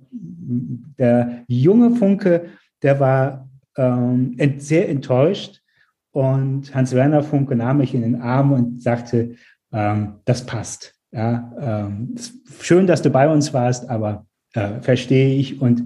[0.97, 2.49] der junge Funke,
[2.81, 5.61] der war ähm, ent sehr enttäuscht
[6.11, 9.35] und Hans-Werner Funke nahm mich in den Arm und sagte,
[9.73, 10.94] ähm, das passt.
[11.15, 12.15] Ja, ähm,
[12.59, 15.81] schön, dass du bei uns warst, aber äh, verstehe ich und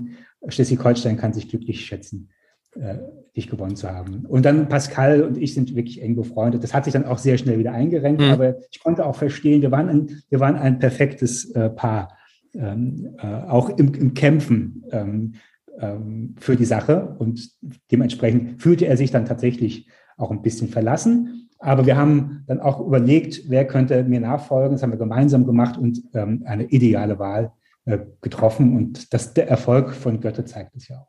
[0.48, 2.30] Schleswig-Holstein kann sich glücklich schätzen,
[2.76, 2.96] äh,
[3.36, 4.26] dich gewonnen zu haben.
[4.26, 6.64] Und dann Pascal und ich sind wirklich eng befreundet.
[6.64, 8.32] Das hat sich dann auch sehr schnell wieder eingerenkt, mhm.
[8.32, 12.18] aber ich konnte auch verstehen, wir waren ein, wir waren ein perfektes äh, Paar,
[12.56, 15.34] ähm, äh, auch im, im Kämpfen ähm,
[15.80, 17.16] ähm, für die Sache.
[17.20, 17.52] Und
[17.92, 19.88] dementsprechend fühlte er sich dann tatsächlich
[20.18, 21.49] auch ein bisschen verlassen.
[21.60, 24.72] Aber wir haben dann auch überlegt, wer könnte mir nachfolgen.
[24.72, 27.52] Das haben wir gemeinsam gemacht und ähm, eine ideale Wahl
[27.86, 28.76] äh, getroffen.
[28.76, 31.08] Und das, der Erfolg von Goethe zeigt es ja auch.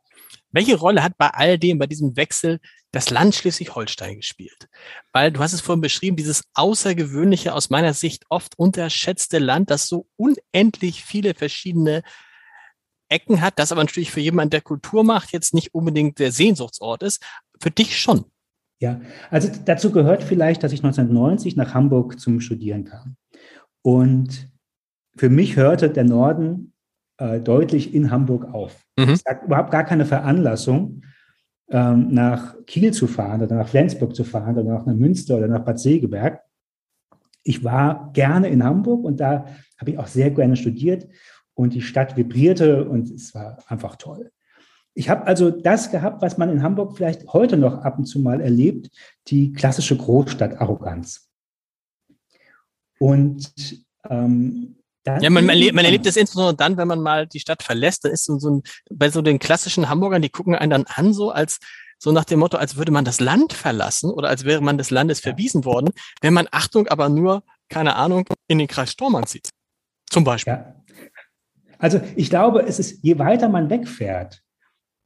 [0.53, 2.59] Welche Rolle hat bei all dem, bei diesem Wechsel,
[2.91, 4.69] das Land Schleswig-Holstein gespielt?
[5.13, 9.87] Weil du hast es vorhin beschrieben, dieses außergewöhnliche, aus meiner Sicht oft unterschätzte Land, das
[9.87, 12.03] so unendlich viele verschiedene
[13.09, 17.05] Ecken hat, das aber natürlich für jemanden, der Kultur macht, jetzt nicht unbedingt der Sehnsuchtsort
[17.05, 17.23] ist,
[17.61, 18.25] für dich schon.
[18.81, 23.17] Ja, also dazu gehört vielleicht, dass ich 1990 nach Hamburg zum Studieren kam.
[23.83, 24.51] Und
[25.17, 26.73] für mich hörte der Norden
[27.19, 28.83] äh, deutlich in Hamburg auf.
[28.99, 29.11] Mhm.
[29.11, 31.03] Es gab überhaupt gar keine Veranlassung,
[31.69, 35.65] ähm, nach Kiel zu fahren oder nach Flensburg zu fahren oder nach Münster oder nach
[35.65, 36.41] Bad Segeberg.
[37.43, 39.47] Ich war gerne in Hamburg und da
[39.79, 41.07] habe ich auch sehr gerne studiert
[41.55, 44.31] und die Stadt vibrierte und es war einfach toll.
[44.95, 48.19] Ich habe also das gehabt, was man in Hamburg vielleicht heute noch ab und zu
[48.19, 48.91] mal erlebt,
[49.29, 51.29] die klassische Großstadt-Arroganz.
[52.99, 53.53] Und
[54.09, 54.77] ähm,
[55.07, 58.05] ja, man, man, erlebt, man erlebt das insbesondere dann, wenn man mal die Stadt verlässt.
[58.05, 61.15] Da ist so, so ein, bei so den klassischen Hamburgern, die gucken einen dann an,
[61.15, 61.59] so als
[61.99, 64.91] so nach dem Motto, als würde man das Land verlassen oder als wäre man des
[64.91, 65.91] Landes verwiesen worden,
[66.23, 69.51] wenn man Achtung aber nur, keine Ahnung, in den Kreis Stormann zieht.
[70.09, 70.55] Zum Beispiel.
[70.55, 70.75] Ja.
[71.79, 74.43] Also ich glaube, es ist, je weiter man wegfährt,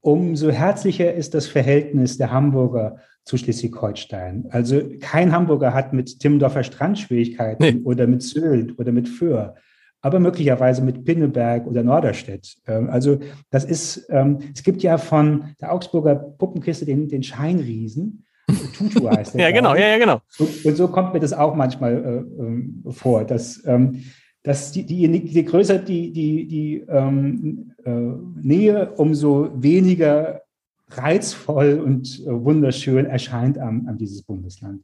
[0.05, 4.47] umso herzlicher ist das Verhältnis der Hamburger zu Schleswig-Holstein.
[4.51, 7.81] Also kein Hamburger hat mit Timmendorfer Strand Schwierigkeiten nee.
[7.85, 9.55] oder mit Sylt oder mit Föhr,
[10.03, 12.55] aber möglicherweise mit Pinneberg oder Norderstedt.
[12.67, 13.19] Ähm, also
[13.51, 18.27] das ist, ähm, es gibt ja von der Augsburger Puppenkiste den, den Scheinriesen.
[18.77, 19.49] Tutu heißt der.
[19.49, 20.21] ja, genau, ja, ja, genau.
[20.38, 23.62] Und, so kommt mir das auch manchmal äh, ähm, vor, dass
[24.45, 30.42] dass die, die, je größer die, die, die ähm, äh, Nähe, umso weniger
[30.90, 34.83] reizvoll und äh, wunderschön erscheint an, an dieses Bundesland.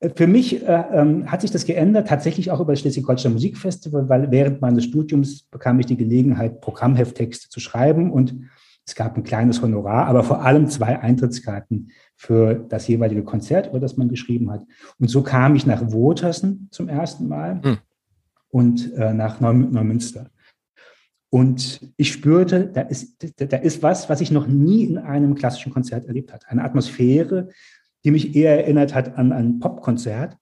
[0.00, 4.08] Äh, für mich äh, ähm, hat sich das geändert, tatsächlich auch über das Schleswig-Holstein Musikfestival,
[4.08, 8.34] weil während meines Studiums bekam ich die Gelegenheit, Programmhefttexte zu schreiben und
[8.88, 13.80] Es gab ein kleines Honorar, aber vor allem zwei Eintrittskarten für das jeweilige Konzert, über
[13.80, 14.64] das man geschrieben hat.
[14.98, 17.78] Und so kam ich nach Wotersen zum ersten Mal hm.
[18.48, 20.30] und äh, nach Neumünster.
[21.30, 25.72] Und ich spürte, da ist, da ist was, was ich noch nie in einem klassischen
[25.72, 26.48] Konzert erlebt habe.
[26.48, 27.50] Eine Atmosphäre,
[28.04, 30.36] die mich eher erinnert hat an ein Popkonzert.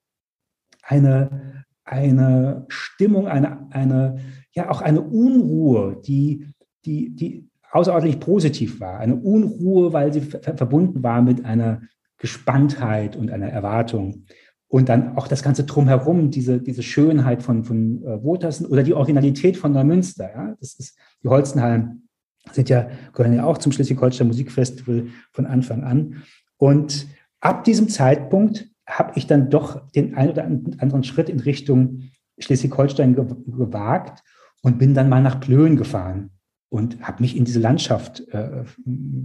[0.83, 4.19] Eine, eine Stimmung, eine, eine,
[4.53, 6.47] ja, auch eine Unruhe, die,
[6.85, 8.99] die, die außerordentlich positiv war.
[8.99, 11.81] Eine Unruhe, weil sie verbunden war mit einer
[12.17, 14.25] Gespanntheit und einer Erwartung.
[14.69, 18.93] Und dann auch das ganze Drumherum, diese, diese Schönheit von, von äh, Wotersen oder die
[18.93, 20.29] Originalität von Neumünster.
[20.29, 20.55] Ja?
[20.59, 22.09] Das ist, die Holzenhallen
[22.51, 26.23] sind ja, gehören ja auch zum Schleswig-Holstein Musikfestival von Anfang an.
[26.57, 27.07] Und
[27.39, 32.03] ab diesem Zeitpunkt habe ich dann doch den einen oder anderen Schritt in Richtung
[32.39, 34.23] Schleswig-Holstein gewagt
[34.63, 36.31] und bin dann mal nach Plön gefahren
[36.69, 38.63] und habe mich in diese Landschaft äh,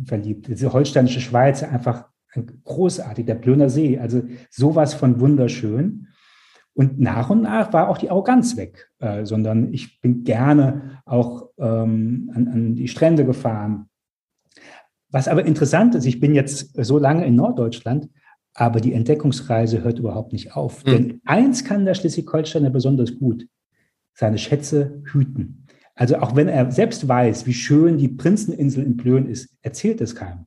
[0.04, 0.48] verliebt.
[0.48, 2.06] Diese holsteinische Schweiz, einfach
[2.64, 6.08] großartig, der Plöner See, also sowas von wunderschön.
[6.74, 11.50] Und nach und nach war auch die Arroganz weg, äh, sondern ich bin gerne auch
[11.58, 13.90] ähm, an, an die Strände gefahren.
[15.10, 18.08] Was aber interessant ist, ich bin jetzt so lange in Norddeutschland,
[18.54, 20.84] aber die Entdeckungsreise hört überhaupt nicht auf.
[20.84, 20.90] Mhm.
[20.90, 23.46] Denn eins kann der Schleswig-Holsteiner besonders gut,
[24.14, 25.66] seine Schätze hüten.
[25.94, 30.16] Also auch wenn er selbst weiß, wie schön die Prinzeninsel in Plön ist, erzählt es
[30.16, 30.46] keinem.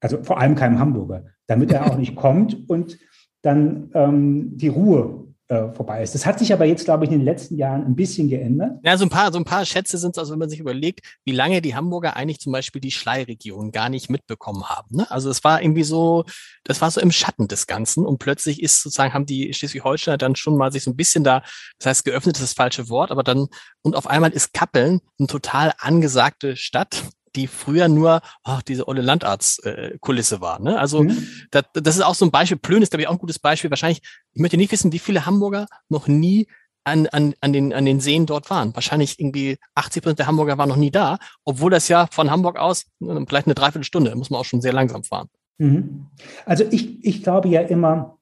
[0.00, 2.98] Also vor allem keinem Hamburger, damit er auch nicht kommt und
[3.42, 6.14] dann ähm, die Ruhe äh, vorbei ist.
[6.14, 8.80] Das hat sich aber jetzt, glaube ich, in den letzten Jahren ein bisschen geändert.
[8.82, 11.00] Ja, so ein paar, so ein paar Schätze sind es, also wenn man sich überlegt,
[11.24, 14.96] wie lange die Hamburger eigentlich zum Beispiel die Schleiregion gar nicht mitbekommen haben.
[14.96, 15.10] Ne?
[15.10, 16.24] Also es war irgendwie so,
[16.64, 20.34] das war so im Schatten des Ganzen und plötzlich ist sozusagen, haben die Schleswig-Holsteiner dann
[20.34, 21.42] schon mal sich so ein bisschen da,
[21.78, 23.46] das heißt geöffnet ist das falsche Wort, aber dann,
[23.82, 27.04] und auf einmal ist Kappeln eine total angesagte Stadt
[27.36, 30.60] die früher nur ach, diese olle Landarztkulisse äh, war.
[30.60, 30.78] Ne?
[30.78, 31.26] Also mhm.
[31.50, 32.58] das, das ist auch so ein Beispiel.
[32.58, 33.70] Plön ist, glaube ich, auch ein gutes Beispiel.
[33.70, 36.48] Wahrscheinlich, ich möchte nicht wissen, wie viele Hamburger noch nie
[36.84, 38.74] an, an, an, den, an den Seen dort waren.
[38.74, 42.58] Wahrscheinlich irgendwie 80 Prozent der Hamburger waren noch nie da, obwohl das ja von Hamburg
[42.58, 45.28] aus vielleicht eine Dreiviertelstunde, muss man auch schon sehr langsam fahren.
[45.58, 46.06] Mhm.
[46.44, 48.18] Also ich, ich glaube ja immer,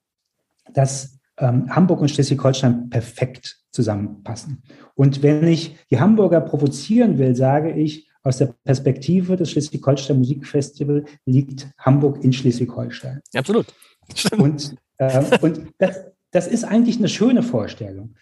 [0.72, 4.62] dass ähm, Hamburg und Schleswig-Holstein perfekt zusammenpassen.
[4.94, 11.04] Und wenn ich die Hamburger provozieren will, sage ich, aus der Perspektive des Schleswig-Holstein Musikfestival
[11.26, 13.20] liegt Hamburg in Schleswig-Holstein.
[13.34, 13.66] Absolut.
[14.38, 18.16] Und, äh, und das, das ist eigentlich eine schöne Vorstellung.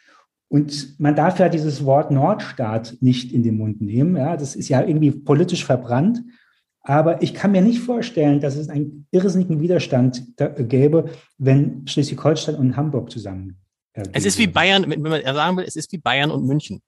[0.48, 4.16] Und man darf ja dieses Wort Nordstaat nicht in den Mund nehmen.
[4.16, 6.22] Ja, das ist ja irgendwie politisch verbrannt.
[6.82, 12.76] Aber ich kann mir nicht vorstellen, dass es einen irrsinnigen Widerstand gäbe, wenn Schleswig-Holstein und
[12.76, 13.60] Hamburg zusammen.
[13.94, 16.80] Äh, es ist wie Bayern, wenn man sagen will, es ist wie Bayern und München.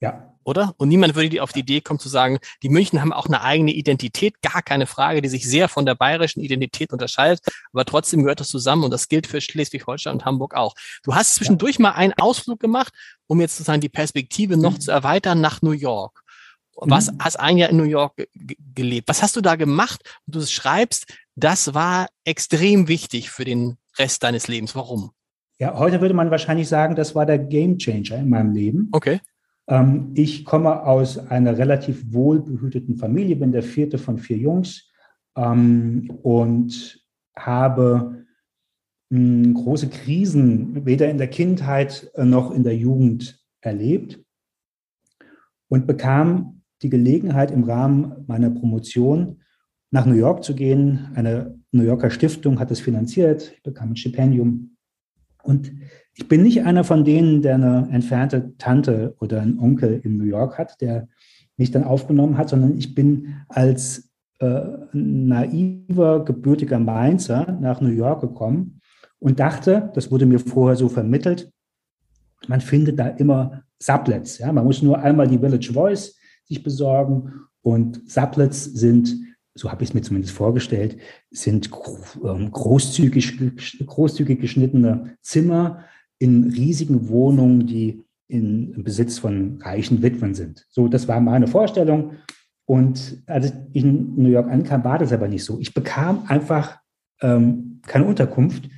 [0.00, 0.33] Ja.
[0.44, 0.74] Oder?
[0.76, 3.72] Und niemand würde auf die Idee kommen zu sagen, die München haben auch eine eigene
[3.72, 7.40] Identität, gar keine Frage, die sich sehr von der bayerischen Identität unterscheidet,
[7.72, 10.74] aber trotzdem gehört das zusammen und das gilt für Schleswig-Holstein und Hamburg auch.
[11.02, 11.82] Du hast zwischendurch ja.
[11.82, 12.92] mal einen Ausflug gemacht,
[13.26, 14.80] um jetzt sozusagen die Perspektive noch mhm.
[14.80, 16.22] zu erweitern nach New York.
[16.76, 17.18] Was mhm.
[17.20, 18.28] hast ein Jahr in New York
[18.74, 19.08] gelebt?
[19.08, 20.02] Was hast du da gemacht?
[20.26, 24.74] Du schreibst, das war extrem wichtig für den Rest deines Lebens.
[24.74, 25.12] Warum?
[25.58, 28.88] Ja, heute würde man wahrscheinlich sagen, das war der Game Changer in meinem Leben.
[28.92, 29.20] Okay.
[29.68, 34.92] Ähm, ich komme aus einer relativ wohlbehüteten Familie, bin der vierte von vier Jungs
[35.36, 37.04] ähm, und
[37.36, 38.24] habe
[39.10, 44.20] hm, große Krisen weder in der Kindheit noch in der Jugend erlebt
[45.68, 49.42] und bekam die Gelegenheit im Rahmen meiner Promotion
[49.90, 51.10] nach New York zu gehen.
[51.14, 54.73] Eine New Yorker Stiftung hat es finanziert, ich bekam ein Stipendium
[55.44, 55.72] und
[56.14, 60.24] ich bin nicht einer von denen, der eine entfernte Tante oder einen Onkel in New
[60.24, 61.08] York hat, der
[61.56, 64.60] mich dann aufgenommen hat, sondern ich bin als äh,
[64.92, 68.80] naiver, gebürtiger Mainzer nach New York gekommen
[69.18, 71.50] und dachte, das wurde mir vorher so vermittelt,
[72.48, 74.38] man findet da immer Sublets.
[74.38, 74.52] Ja?
[74.52, 79.16] Man muss nur einmal die Village Voice sich besorgen und Sublets sind
[79.54, 80.98] so habe ich es mir zumindest vorgestellt,
[81.30, 81.70] sind
[82.24, 85.84] ähm, großzügig, großzügig geschnittene Zimmer
[86.18, 90.66] in riesigen Wohnungen, die in Besitz von reichen Witwen sind.
[90.70, 92.12] So, das war meine Vorstellung.
[92.66, 95.60] Und als ich in New York ankam, war das aber nicht so.
[95.60, 96.78] Ich bekam einfach
[97.20, 98.68] ähm, keine Unterkunft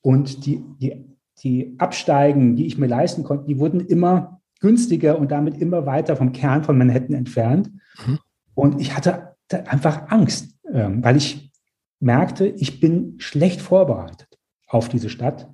[0.00, 1.04] und die, die,
[1.42, 6.16] die Absteigen, die ich mir leisten konnte, die wurden immer günstiger und damit immer weiter
[6.16, 7.70] vom Kern von Manhattan entfernt.
[8.06, 8.18] Mhm.
[8.54, 11.52] Und ich hatte einfach Angst, ähm, weil ich
[12.00, 15.50] merkte, ich bin schlecht vorbereitet auf diese Stadt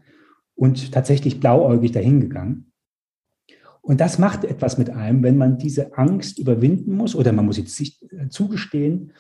[0.55, 2.73] und tatsächlich blauäugig dahingegangen.
[3.83, 7.57] Und das macht etwas mit einem, wenn man diese Angst überwinden muss oder man muss
[7.57, 9.13] jetzt sich äh, zugestehen,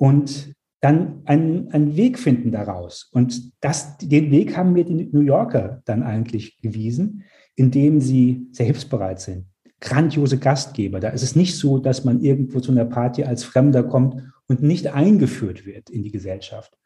[0.00, 3.10] und dann einen, einen Weg finden daraus.
[3.12, 8.64] Und das, den Weg haben mir die New Yorker dann eigentlich gewiesen, indem sie sehr
[8.64, 9.49] hilfsbereit sind.
[9.80, 11.00] Grandiose Gastgeber.
[11.00, 14.62] Da ist es nicht so, dass man irgendwo zu einer Party als Fremder kommt und
[14.62, 16.76] nicht eingeführt wird in die Gesellschaft.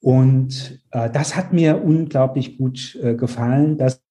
[0.00, 4.02] Und äh, das hat mir unglaublich gut äh, gefallen, dass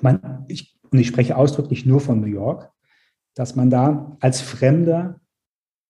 [0.00, 2.70] man, ich, und ich spreche ausdrücklich nur von New York,
[3.34, 5.20] dass man da als Fremder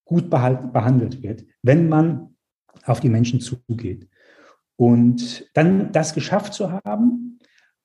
[0.05, 2.37] gut behandelt wird, wenn man
[2.85, 4.09] auf die Menschen zugeht.
[4.77, 7.34] Und dann das geschafft zu haben,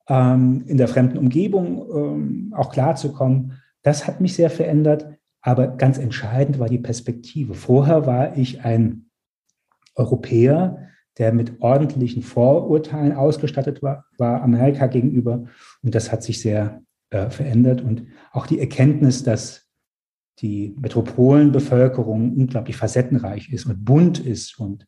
[0.09, 5.07] ähm, in der fremden Umgebung ähm, auch klarzukommen, das hat mich sehr verändert.
[5.41, 7.53] Aber ganz entscheidend war die Perspektive.
[7.53, 9.05] Vorher war ich ein
[9.95, 15.45] Europäer, der mit ordentlichen Vorurteilen ausgestattet war, war Amerika gegenüber.
[15.81, 17.81] Und das hat sich sehr äh, verändert.
[17.81, 19.67] Und auch die Erkenntnis, dass
[20.39, 24.59] die Metropolenbevölkerung unglaublich facettenreich ist und bunt ist.
[24.59, 24.87] Und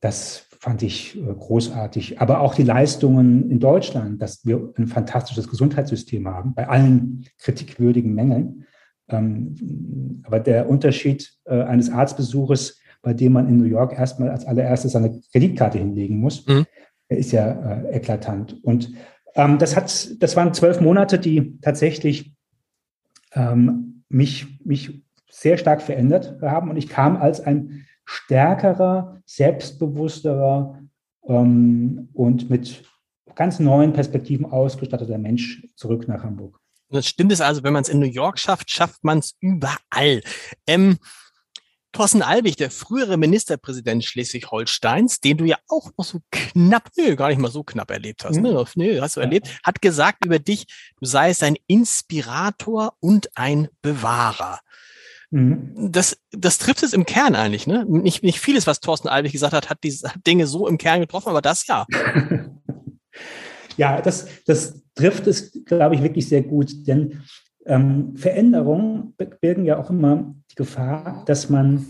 [0.00, 2.20] das fand ich äh, großartig.
[2.20, 8.12] Aber auch die Leistungen in Deutschland, dass wir ein fantastisches Gesundheitssystem haben, bei allen kritikwürdigen
[8.12, 8.64] Mängeln.
[9.08, 14.44] Ähm, aber der Unterschied äh, eines Arztbesuches, bei dem man in New York erstmal als
[14.44, 16.66] allererstes seine Kreditkarte hinlegen muss, mhm.
[17.10, 18.58] ist ja äh, eklatant.
[18.64, 18.90] Und
[19.36, 22.34] ähm, das hat, das waren zwölf Monate, die tatsächlich
[23.34, 30.80] ähm, mich, mich sehr stark verändert haben und ich kam als ein stärkerer, selbstbewussterer
[31.26, 32.84] ähm, und mit
[33.34, 36.58] ganz neuen Perspektiven ausgestatteter Mensch zurück nach Hamburg.
[36.88, 40.22] Das stimmt es also, wenn man es in New York schafft, schafft man es überall.
[40.66, 40.98] Ähm,
[41.92, 47.28] Thorsten Albig, der frühere Ministerpräsident Schleswig-Holsteins, den du ja auch noch so knapp, nö, gar
[47.28, 48.52] nicht mal so knapp erlebt hast, ne?
[48.52, 48.66] Mhm.
[48.74, 50.66] Nö, hast du erlebt, hat gesagt über dich,
[51.00, 54.60] du seist ein Inspirator und ein Bewahrer.
[55.36, 55.92] Mhm.
[55.92, 57.84] Das, das trifft es im Kern eigentlich, ne?
[57.86, 61.28] Nicht, nicht vieles, was Thorsten Albig gesagt hat, hat diese Dinge so im Kern getroffen,
[61.28, 61.86] aber das ja.
[63.76, 67.20] ja, das, das trifft es, glaube ich, wirklich sehr gut, denn
[67.66, 71.84] ähm, Veränderungen birgen ja auch immer die Gefahr, dass man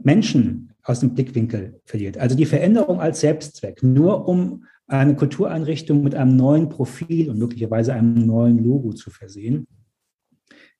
[0.00, 2.18] Menschen aus dem Blickwinkel verliert.
[2.18, 7.94] Also die Veränderung als Selbstzweck, nur um eine Kultureinrichtung mit einem neuen Profil und möglicherweise
[7.94, 9.66] einem neuen Logo zu versehen,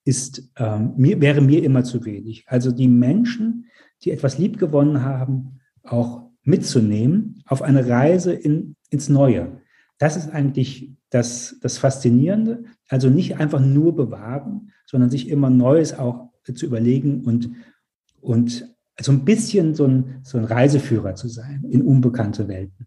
[0.05, 2.45] ist, ähm, mir, wäre mir immer zu wenig.
[2.49, 3.67] Also die Menschen,
[4.03, 9.61] die etwas liebgewonnen haben, auch mitzunehmen auf eine Reise in, ins Neue.
[9.99, 12.65] Das ist eigentlich das, das Faszinierende.
[12.89, 17.51] Also nicht einfach nur bewahren, sondern sich immer Neues auch zu überlegen und,
[18.21, 18.69] und
[19.01, 22.87] so ein bisschen so ein, so ein Reiseführer zu sein in unbekannte Welten.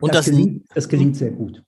[0.00, 1.62] Und das, das, gelingt, das gelingt sehr gut.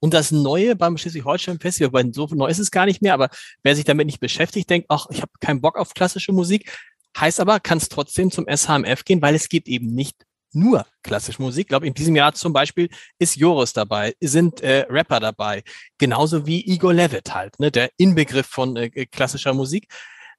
[0.00, 3.28] Und das Neue beim Schleswig-Holstein-Festival, weil so neu ist es gar nicht mehr, aber
[3.62, 6.72] wer sich damit nicht beschäftigt, denkt, ach, ich habe keinen Bock auf klassische Musik,
[7.18, 11.42] heißt aber, kann es trotzdem zum SHMF gehen, weil es geht eben nicht nur klassische
[11.42, 11.64] Musik.
[11.64, 12.88] Ich glaube, in diesem Jahr zum Beispiel
[13.18, 15.62] ist Joris dabei, sind äh, Rapper dabei,
[15.98, 19.86] genauso wie Igor Levitt halt, ne, der Inbegriff von äh, klassischer Musik.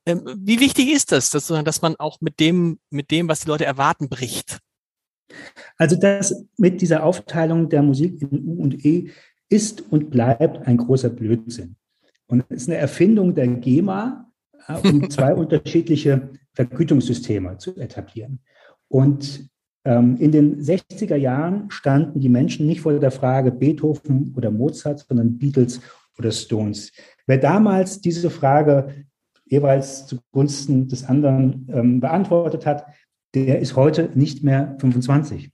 [0.06, 3.48] Ähm, wie wichtig ist das, dass, dass man auch mit dem, mit dem, was die
[3.48, 4.60] Leute erwarten, bricht?
[5.78, 9.12] Also das mit dieser Aufteilung der Musik in U und E
[9.52, 11.76] ist und bleibt ein großer Blödsinn.
[12.28, 14.32] Und es ist eine Erfindung der GEMA,
[14.68, 18.40] äh, um zwei unterschiedliche Vergütungssysteme zu etablieren.
[18.88, 19.50] Und
[19.84, 25.06] ähm, in den 60er Jahren standen die Menschen nicht vor der Frage Beethoven oder Mozart,
[25.08, 25.82] sondern Beatles
[26.18, 26.92] oder Stones.
[27.26, 29.06] Wer damals diese Frage
[29.46, 32.86] jeweils zugunsten des anderen ähm, beantwortet hat,
[33.34, 35.52] der ist heute nicht mehr 25.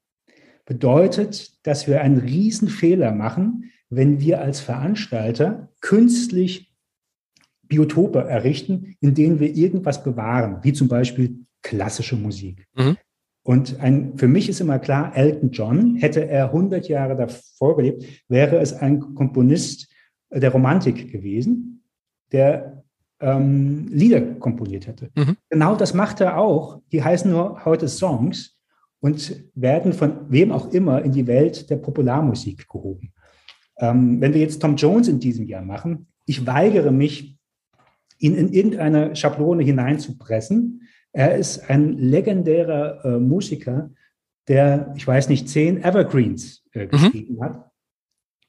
[0.66, 6.74] Bedeutet, dass wir einen Riesenfehler machen, wenn wir als Veranstalter künstlich
[7.64, 12.66] Biotope errichten, in denen wir irgendwas bewahren, wie zum Beispiel klassische Musik.
[12.76, 12.98] Mhm.
[13.44, 18.04] Und ein, für mich ist immer klar, Elton John, hätte er 100 Jahre davor gelebt,
[18.28, 19.90] wäre es ein Komponist
[20.30, 21.84] der Romantik gewesen,
[22.32, 22.84] der
[23.20, 25.12] ähm, Lieder komponiert hätte.
[25.16, 25.38] Mhm.
[25.50, 26.82] Genau das macht er auch.
[26.92, 28.58] Die heißen nur heute Songs
[29.00, 33.14] und werden von wem auch immer in die Welt der Popularmusik gehoben.
[33.80, 37.38] Ähm, wenn wir jetzt Tom Jones in diesem Jahr machen, ich weigere mich,
[38.20, 43.92] ihn in irgendeine Schablone hineinzupressen, er ist ein legendärer äh, Musiker,
[44.48, 46.90] der, ich weiß nicht, zehn Evergreens äh, mhm.
[46.90, 47.44] geschrieben mhm.
[47.44, 47.72] hat.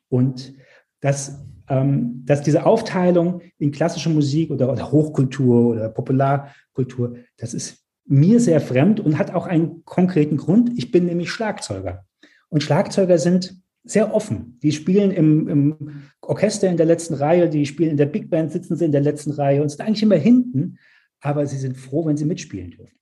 [0.09, 0.55] Und
[1.01, 7.85] dass, ähm, dass diese Aufteilung in klassische Musik oder, oder Hochkultur oder Popularkultur, das ist
[8.07, 10.71] mir sehr fremd und hat auch einen konkreten Grund.
[10.77, 12.07] Ich bin nämlich Schlagzeuger.
[12.49, 13.61] Und Schlagzeuger sind
[13.91, 14.59] sehr offen.
[14.63, 18.53] Die spielen im, im, Orchester in der letzten Reihe, die spielen in der Big Band,
[18.53, 20.79] sitzen sie in der letzten Reihe und sind eigentlich immer hinten
[21.21, 22.99] aber sie sind froh, wenn sie mitspielen dürfen.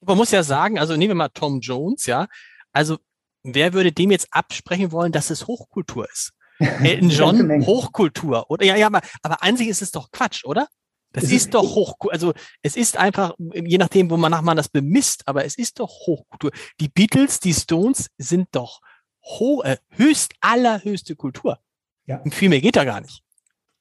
[0.00, 2.28] Man muss ja sagen, also nehmen wir mal Tom Jones, ja.
[2.72, 2.98] Also
[3.42, 6.32] wer würde dem jetzt absprechen wollen, dass es Hochkultur ist?
[6.58, 8.50] Elton John, Hochkultur.
[8.50, 10.68] Oder ja, ja, aber, aber an sich ist es doch Quatsch, oder?
[11.12, 12.12] Das ist, ist doch Hochkultur.
[12.12, 12.32] Also
[12.62, 15.88] es ist einfach, je nachdem, wo man nach man das bemisst, aber es ist doch
[16.06, 16.50] Hochkultur.
[16.80, 18.80] Die Beatles, die Stones sind doch
[19.62, 21.58] äh, höchst allerhöchste Kultur.
[22.06, 22.18] Ja.
[22.18, 23.22] Und viel mehr geht da gar nicht.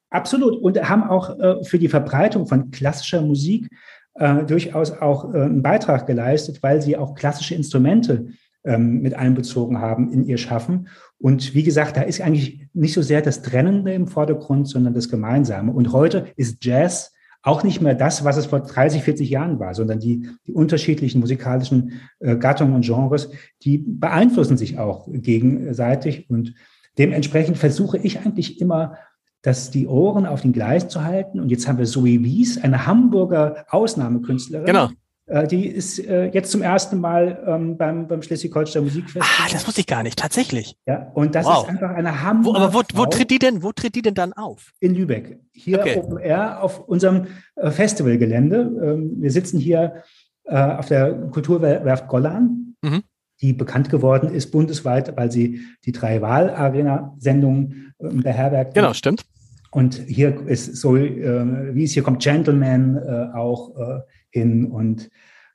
[0.10, 0.62] Absolut.
[0.62, 3.70] Und haben auch äh, für die Verbreitung von klassischer Musik
[4.16, 8.28] äh, durchaus auch äh, einen Beitrag geleistet, weil sie auch klassische Instrumente
[8.64, 10.88] ähm, mit einbezogen haben in ihr Schaffen.
[11.18, 15.10] Und wie gesagt, da ist eigentlich nicht so sehr das Trennende im Vordergrund, sondern das
[15.10, 15.72] Gemeinsame.
[15.72, 17.13] Und heute ist Jazz
[17.44, 21.20] auch nicht mehr das, was es vor 30, 40 Jahren war, sondern die, die unterschiedlichen
[21.20, 23.30] musikalischen äh, Gattungen und Genres,
[23.64, 26.30] die beeinflussen sich auch gegenseitig.
[26.30, 26.56] Und
[26.98, 28.96] dementsprechend versuche ich eigentlich immer,
[29.42, 31.42] dass die Ohren auf den Gleis zu halten.
[31.42, 34.66] Und jetzt haben wir Zoe Wies, eine Hamburger Ausnahmekünstlerin.
[34.66, 34.90] Genau.
[35.34, 39.28] Äh, die ist äh, jetzt zum ersten Mal ähm, beim, beim Schleswig-Holstein Musikfestival.
[39.40, 40.78] Ah, das wusste ich gar nicht, tatsächlich.
[40.86, 41.64] Ja, und das wow.
[41.64, 42.46] ist einfach eine Hammer.
[42.46, 44.74] Wo, aber wo, wo tritt die denn, wo tritt die denn dann auf?
[44.80, 45.40] In Lübeck.
[45.52, 45.98] Hier okay.
[45.98, 47.26] Open Air auf unserem
[47.56, 48.58] äh, Festivalgelände.
[48.84, 50.04] Ähm, wir sitzen hier
[50.46, 53.04] auf der Kulturwerft Gollan, mhm.
[53.40, 58.74] die bekannt geworden ist bundesweit, weil sie die drei Wahlarena-Sendungen äh, beherbergt.
[58.74, 59.24] Genau, stimmt.
[59.72, 64.04] Und hier ist so, äh, wie es hier kommt, Gentleman äh, auch
[64.34, 65.10] hin und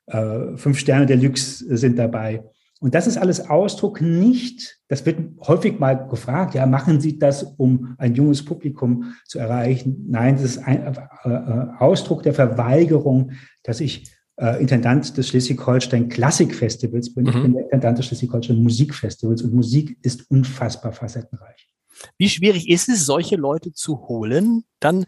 [0.07, 2.43] äh, Fünf Sterne Deluxe sind dabei.
[2.81, 7.43] Und das ist alles Ausdruck nicht, das wird häufig mal gefragt, ja, machen Sie das,
[7.43, 10.07] um ein junges Publikum zu erreichen?
[10.09, 13.33] Nein, das ist ein äh, äh Ausdruck der Verweigerung,
[13.64, 17.24] dass ich äh, Intendant des Schleswig-Holstein Klassikfestivals bin.
[17.24, 17.31] Mhm.
[17.31, 21.68] Ich bin der Intendant des Schleswig-Holstein Musikfestivals und Musik ist unfassbar facettenreich.
[22.16, 25.05] Wie schwierig ist es, solche Leute zu holen, dann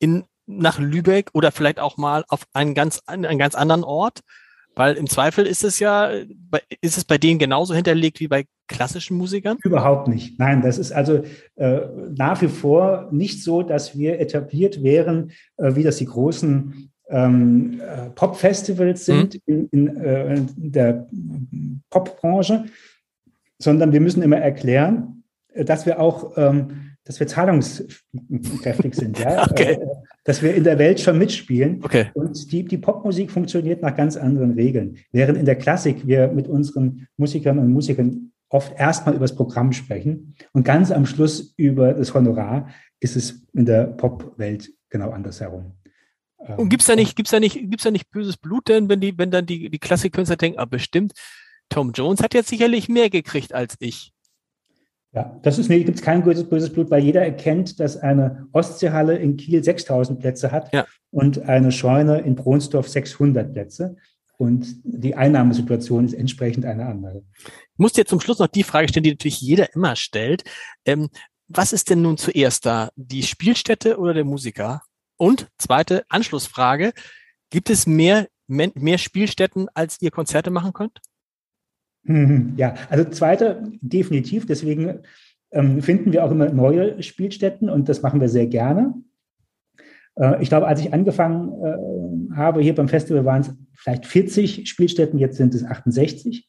[0.00, 4.20] in, nach Lübeck oder vielleicht auch mal auf einen ganz, einen ganz anderen Ort?
[4.74, 6.10] Weil im Zweifel ist es ja,
[6.80, 9.58] ist es bei denen genauso hinterlegt wie bei klassischen Musikern?
[9.62, 10.38] Überhaupt nicht.
[10.38, 11.22] Nein, das ist also
[11.56, 11.80] äh,
[12.16, 17.80] nach wie vor nicht so, dass wir etabliert wären, äh, wie das die großen ähm,
[17.80, 19.68] äh, Pop-Festivals sind mhm.
[19.72, 21.06] in, in, äh, in der
[21.90, 22.64] Popbranche,
[23.58, 25.24] sondern wir müssen immer erklären,
[25.54, 29.46] dass wir auch, ähm, dass wir zahlungskräftig sind, ja.
[29.50, 29.72] Okay.
[29.72, 29.86] Äh,
[30.24, 31.80] dass wir in der Welt schon mitspielen.
[31.82, 32.10] Okay.
[32.14, 34.98] Und die, die Popmusik funktioniert nach ganz anderen Regeln.
[35.10, 39.72] Während in der Klassik wir mit unseren Musikern und Musikern oft erstmal über das Programm
[39.72, 42.68] sprechen und ganz am Schluss über das Honorar,
[43.00, 45.72] ist es in der Popwelt genau andersherum.
[46.56, 49.16] Und gibt's da nicht, gibt's da nicht, gibt's da nicht böses Blut denn, wenn die,
[49.16, 51.12] wenn dann die, die Klassikkünstler denken, ah, bestimmt,
[51.68, 54.12] Tom Jones hat jetzt sicherlich mehr gekriegt als ich.
[55.14, 58.48] Ja, das ist, nee, gibt es kein böses, böses Blut, weil jeder erkennt, dass eine
[58.52, 60.86] Ostseehalle in Kiel 6000 Plätze hat ja.
[61.10, 63.96] und eine Scheune in Bronsdorf 600 Plätze.
[64.38, 67.22] Und die Einnahmesituation ist entsprechend eine andere.
[67.44, 70.44] Ich muss dir zum Schluss noch die Frage stellen, die natürlich jeder immer stellt.
[70.86, 71.10] Ähm,
[71.46, 72.90] was ist denn nun zuerst da?
[72.96, 74.82] Die Spielstätte oder der Musiker?
[75.18, 76.92] Und zweite Anschlussfrage.
[77.50, 81.00] Gibt es mehr, mehr Spielstätten, als ihr Konzerte machen könnt?
[82.56, 84.46] Ja, also zweite definitiv.
[84.46, 85.00] Deswegen
[85.52, 88.94] ähm, finden wir auch immer neue Spielstätten und das machen wir sehr gerne.
[90.16, 94.68] Äh, ich glaube, als ich angefangen äh, habe hier beim Festival waren es vielleicht 40
[94.68, 96.48] Spielstätten, jetzt sind es 68.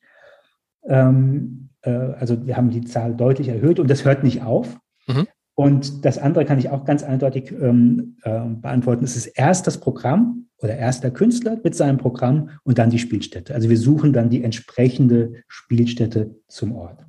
[0.87, 4.79] Ähm, äh, also wir haben die Zahl deutlich erhöht und das hört nicht auf.
[5.07, 5.27] Mhm.
[5.55, 9.03] Und das andere kann ich auch ganz eindeutig ähm, äh, beantworten.
[9.03, 12.99] Es ist erst das Programm oder erst der Künstler mit seinem Programm und dann die
[12.99, 13.53] Spielstätte.
[13.53, 17.05] Also wir suchen dann die entsprechende Spielstätte zum Ort.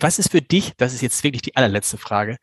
[0.00, 2.36] Was ist für dich, das ist jetzt wirklich die allerletzte Frage,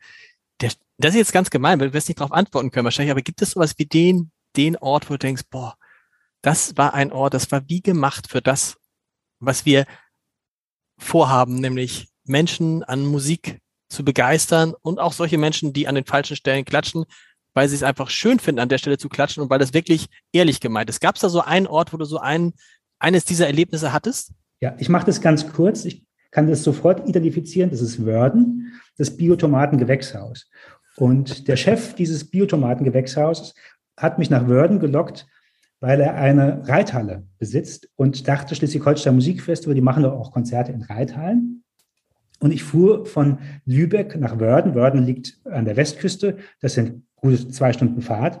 [0.60, 3.20] der, das ist jetzt ganz gemein, weil wir es nicht darauf antworten können wahrscheinlich, aber
[3.20, 5.76] gibt es sowas wie den, den Ort, wo du denkst, boah,
[6.42, 8.76] das war ein Ort, das war wie gemacht für das,
[9.38, 9.84] was wir
[10.98, 16.36] vorhaben, nämlich Menschen an Musik zu begeistern und auch solche Menschen, die an den falschen
[16.36, 17.04] Stellen klatschen,
[17.56, 20.08] weil sie es einfach schön finden, an der Stelle zu klatschen und weil das wirklich
[20.30, 21.00] ehrlich gemeint ist.
[21.00, 22.52] Gab es da so einen Ort, wo du so ein,
[22.98, 24.32] eines dieser Erlebnisse hattest?
[24.60, 25.86] Ja, ich mache das ganz kurz.
[25.86, 27.70] Ich kann das sofort identifizieren.
[27.70, 30.50] Das ist Wörden, das Biotomatengewächshaus.
[30.96, 33.54] Und der Chef dieses Biotomatengewächshauses
[33.96, 35.26] hat mich nach Wörden gelockt,
[35.80, 40.82] weil er eine Reithalle besitzt und dachte, Schleswig-Holstein Musikfestival, die machen doch auch Konzerte in
[40.82, 41.64] Reithallen.
[42.38, 44.74] Und ich fuhr von Lübeck nach Wörden.
[44.74, 46.36] Wörden liegt an der Westküste.
[46.60, 48.40] Das sind gute zwei Stunden Fahrt.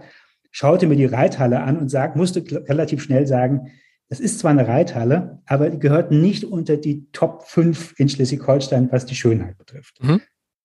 [0.50, 3.72] Schaute mir die Reithalle an und sag, musste relativ schnell sagen,
[4.08, 8.90] das ist zwar eine Reithalle, aber die gehört nicht unter die Top 5 in Schleswig-Holstein,
[8.92, 10.02] was die Schönheit betrifft.
[10.02, 10.20] Mhm.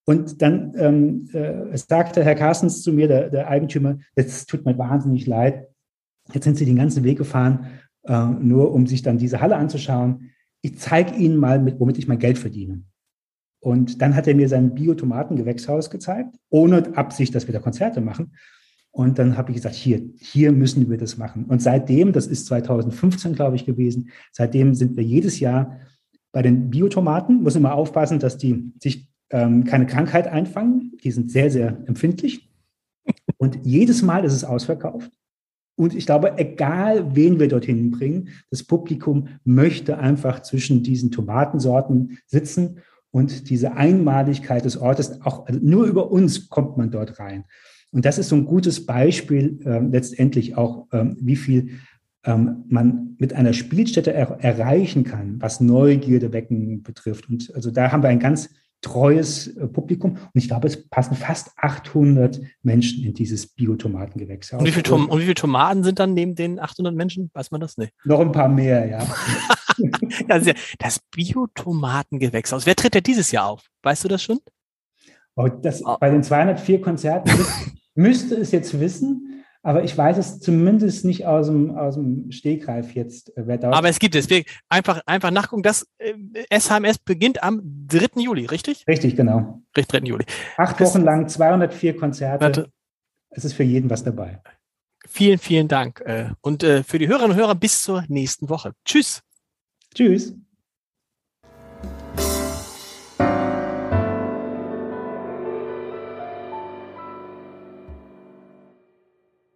[0.05, 4.78] Und dann ähm, äh, sagte Herr Carstens zu mir, der, der Eigentümer, es tut mir
[4.78, 5.67] wahnsinnig leid.
[6.34, 7.67] Jetzt sind Sie den ganzen Weg gefahren
[8.03, 10.32] äh, nur um sich dann diese Halle anzuschauen.
[10.61, 12.84] Ich zeige Ihnen mal, mit, womit ich mein Geld verdiene.
[13.62, 18.34] Und dann hat er mir sein Biotomatengewächshaus gezeigt, ohne Absicht, dass wir da Konzerte machen.
[18.89, 21.45] Und dann habe ich gesagt, hier, hier müssen wir das machen.
[21.45, 25.80] Und seitdem, das ist 2015, glaube ich, gewesen, seitdem sind wir jedes Jahr
[26.32, 30.97] bei den Biotomaten, muss immer aufpassen, dass die sich ähm, keine Krankheit einfangen.
[31.03, 32.49] Die sind sehr, sehr empfindlich.
[33.38, 35.12] Und jedes Mal ist es ausverkauft.
[35.76, 42.18] Und ich glaube, egal wen wir dorthin bringen, das Publikum möchte einfach zwischen diesen Tomatensorten
[42.26, 42.80] sitzen
[43.12, 47.45] und diese Einmaligkeit des Ortes, auch also nur über uns kommt man dort rein.
[47.91, 51.72] Und das ist so ein gutes Beispiel äh, letztendlich auch, ähm, wie viel
[52.24, 57.30] ähm, man mit einer Spielstätte er erreichen kann, was Neugierde wecken betrifft.
[57.30, 58.49] Und also da haben wir ein ganz
[58.82, 60.11] treues äh, Publikum.
[60.11, 64.51] Und ich glaube, es passen fast 800 Menschen in dieses Biotomatengewächs.
[64.53, 67.29] Und wie, viel und wie viele Tomaten sind dann neben den 800 Menschen?
[67.34, 67.93] Weiß man das nicht?
[68.03, 69.07] Noch ein paar mehr, ja.
[70.27, 72.65] das, ja das Biotomatengewächshaus.
[72.65, 73.63] Wer tritt denn dieses Jahr auf?
[73.84, 74.39] Weißt du das schon?
[75.36, 75.97] Oh, das, oh.
[75.99, 77.32] Bei den 204 Konzerten
[77.95, 79.30] müsste es jetzt wissen.
[79.64, 83.36] Aber ich weiß es zumindest nicht aus dem, aus dem Stegreif jetzt.
[83.38, 84.30] Äh, Aber es gibt es.
[84.30, 85.62] Wir einfach, einfach nachgucken.
[85.62, 86.14] Das äh,
[86.51, 88.22] SHMS beginnt am 3.
[88.22, 88.86] Juli, richtig?
[88.88, 89.62] Richtig, genau.
[89.78, 90.07] Richtig, 3.
[90.07, 90.26] Juli.
[90.57, 92.43] Acht Wochen lang, 204 Konzerte.
[92.43, 92.72] Warte.
[93.30, 94.41] Es ist für jeden was dabei.
[95.07, 96.01] Vielen, vielen Dank.
[96.01, 98.74] Äh, und für die Hörerinnen und Hörer bis zur nächsten Woche.
[98.84, 99.22] Tschüss.
[99.93, 100.36] Tschüss.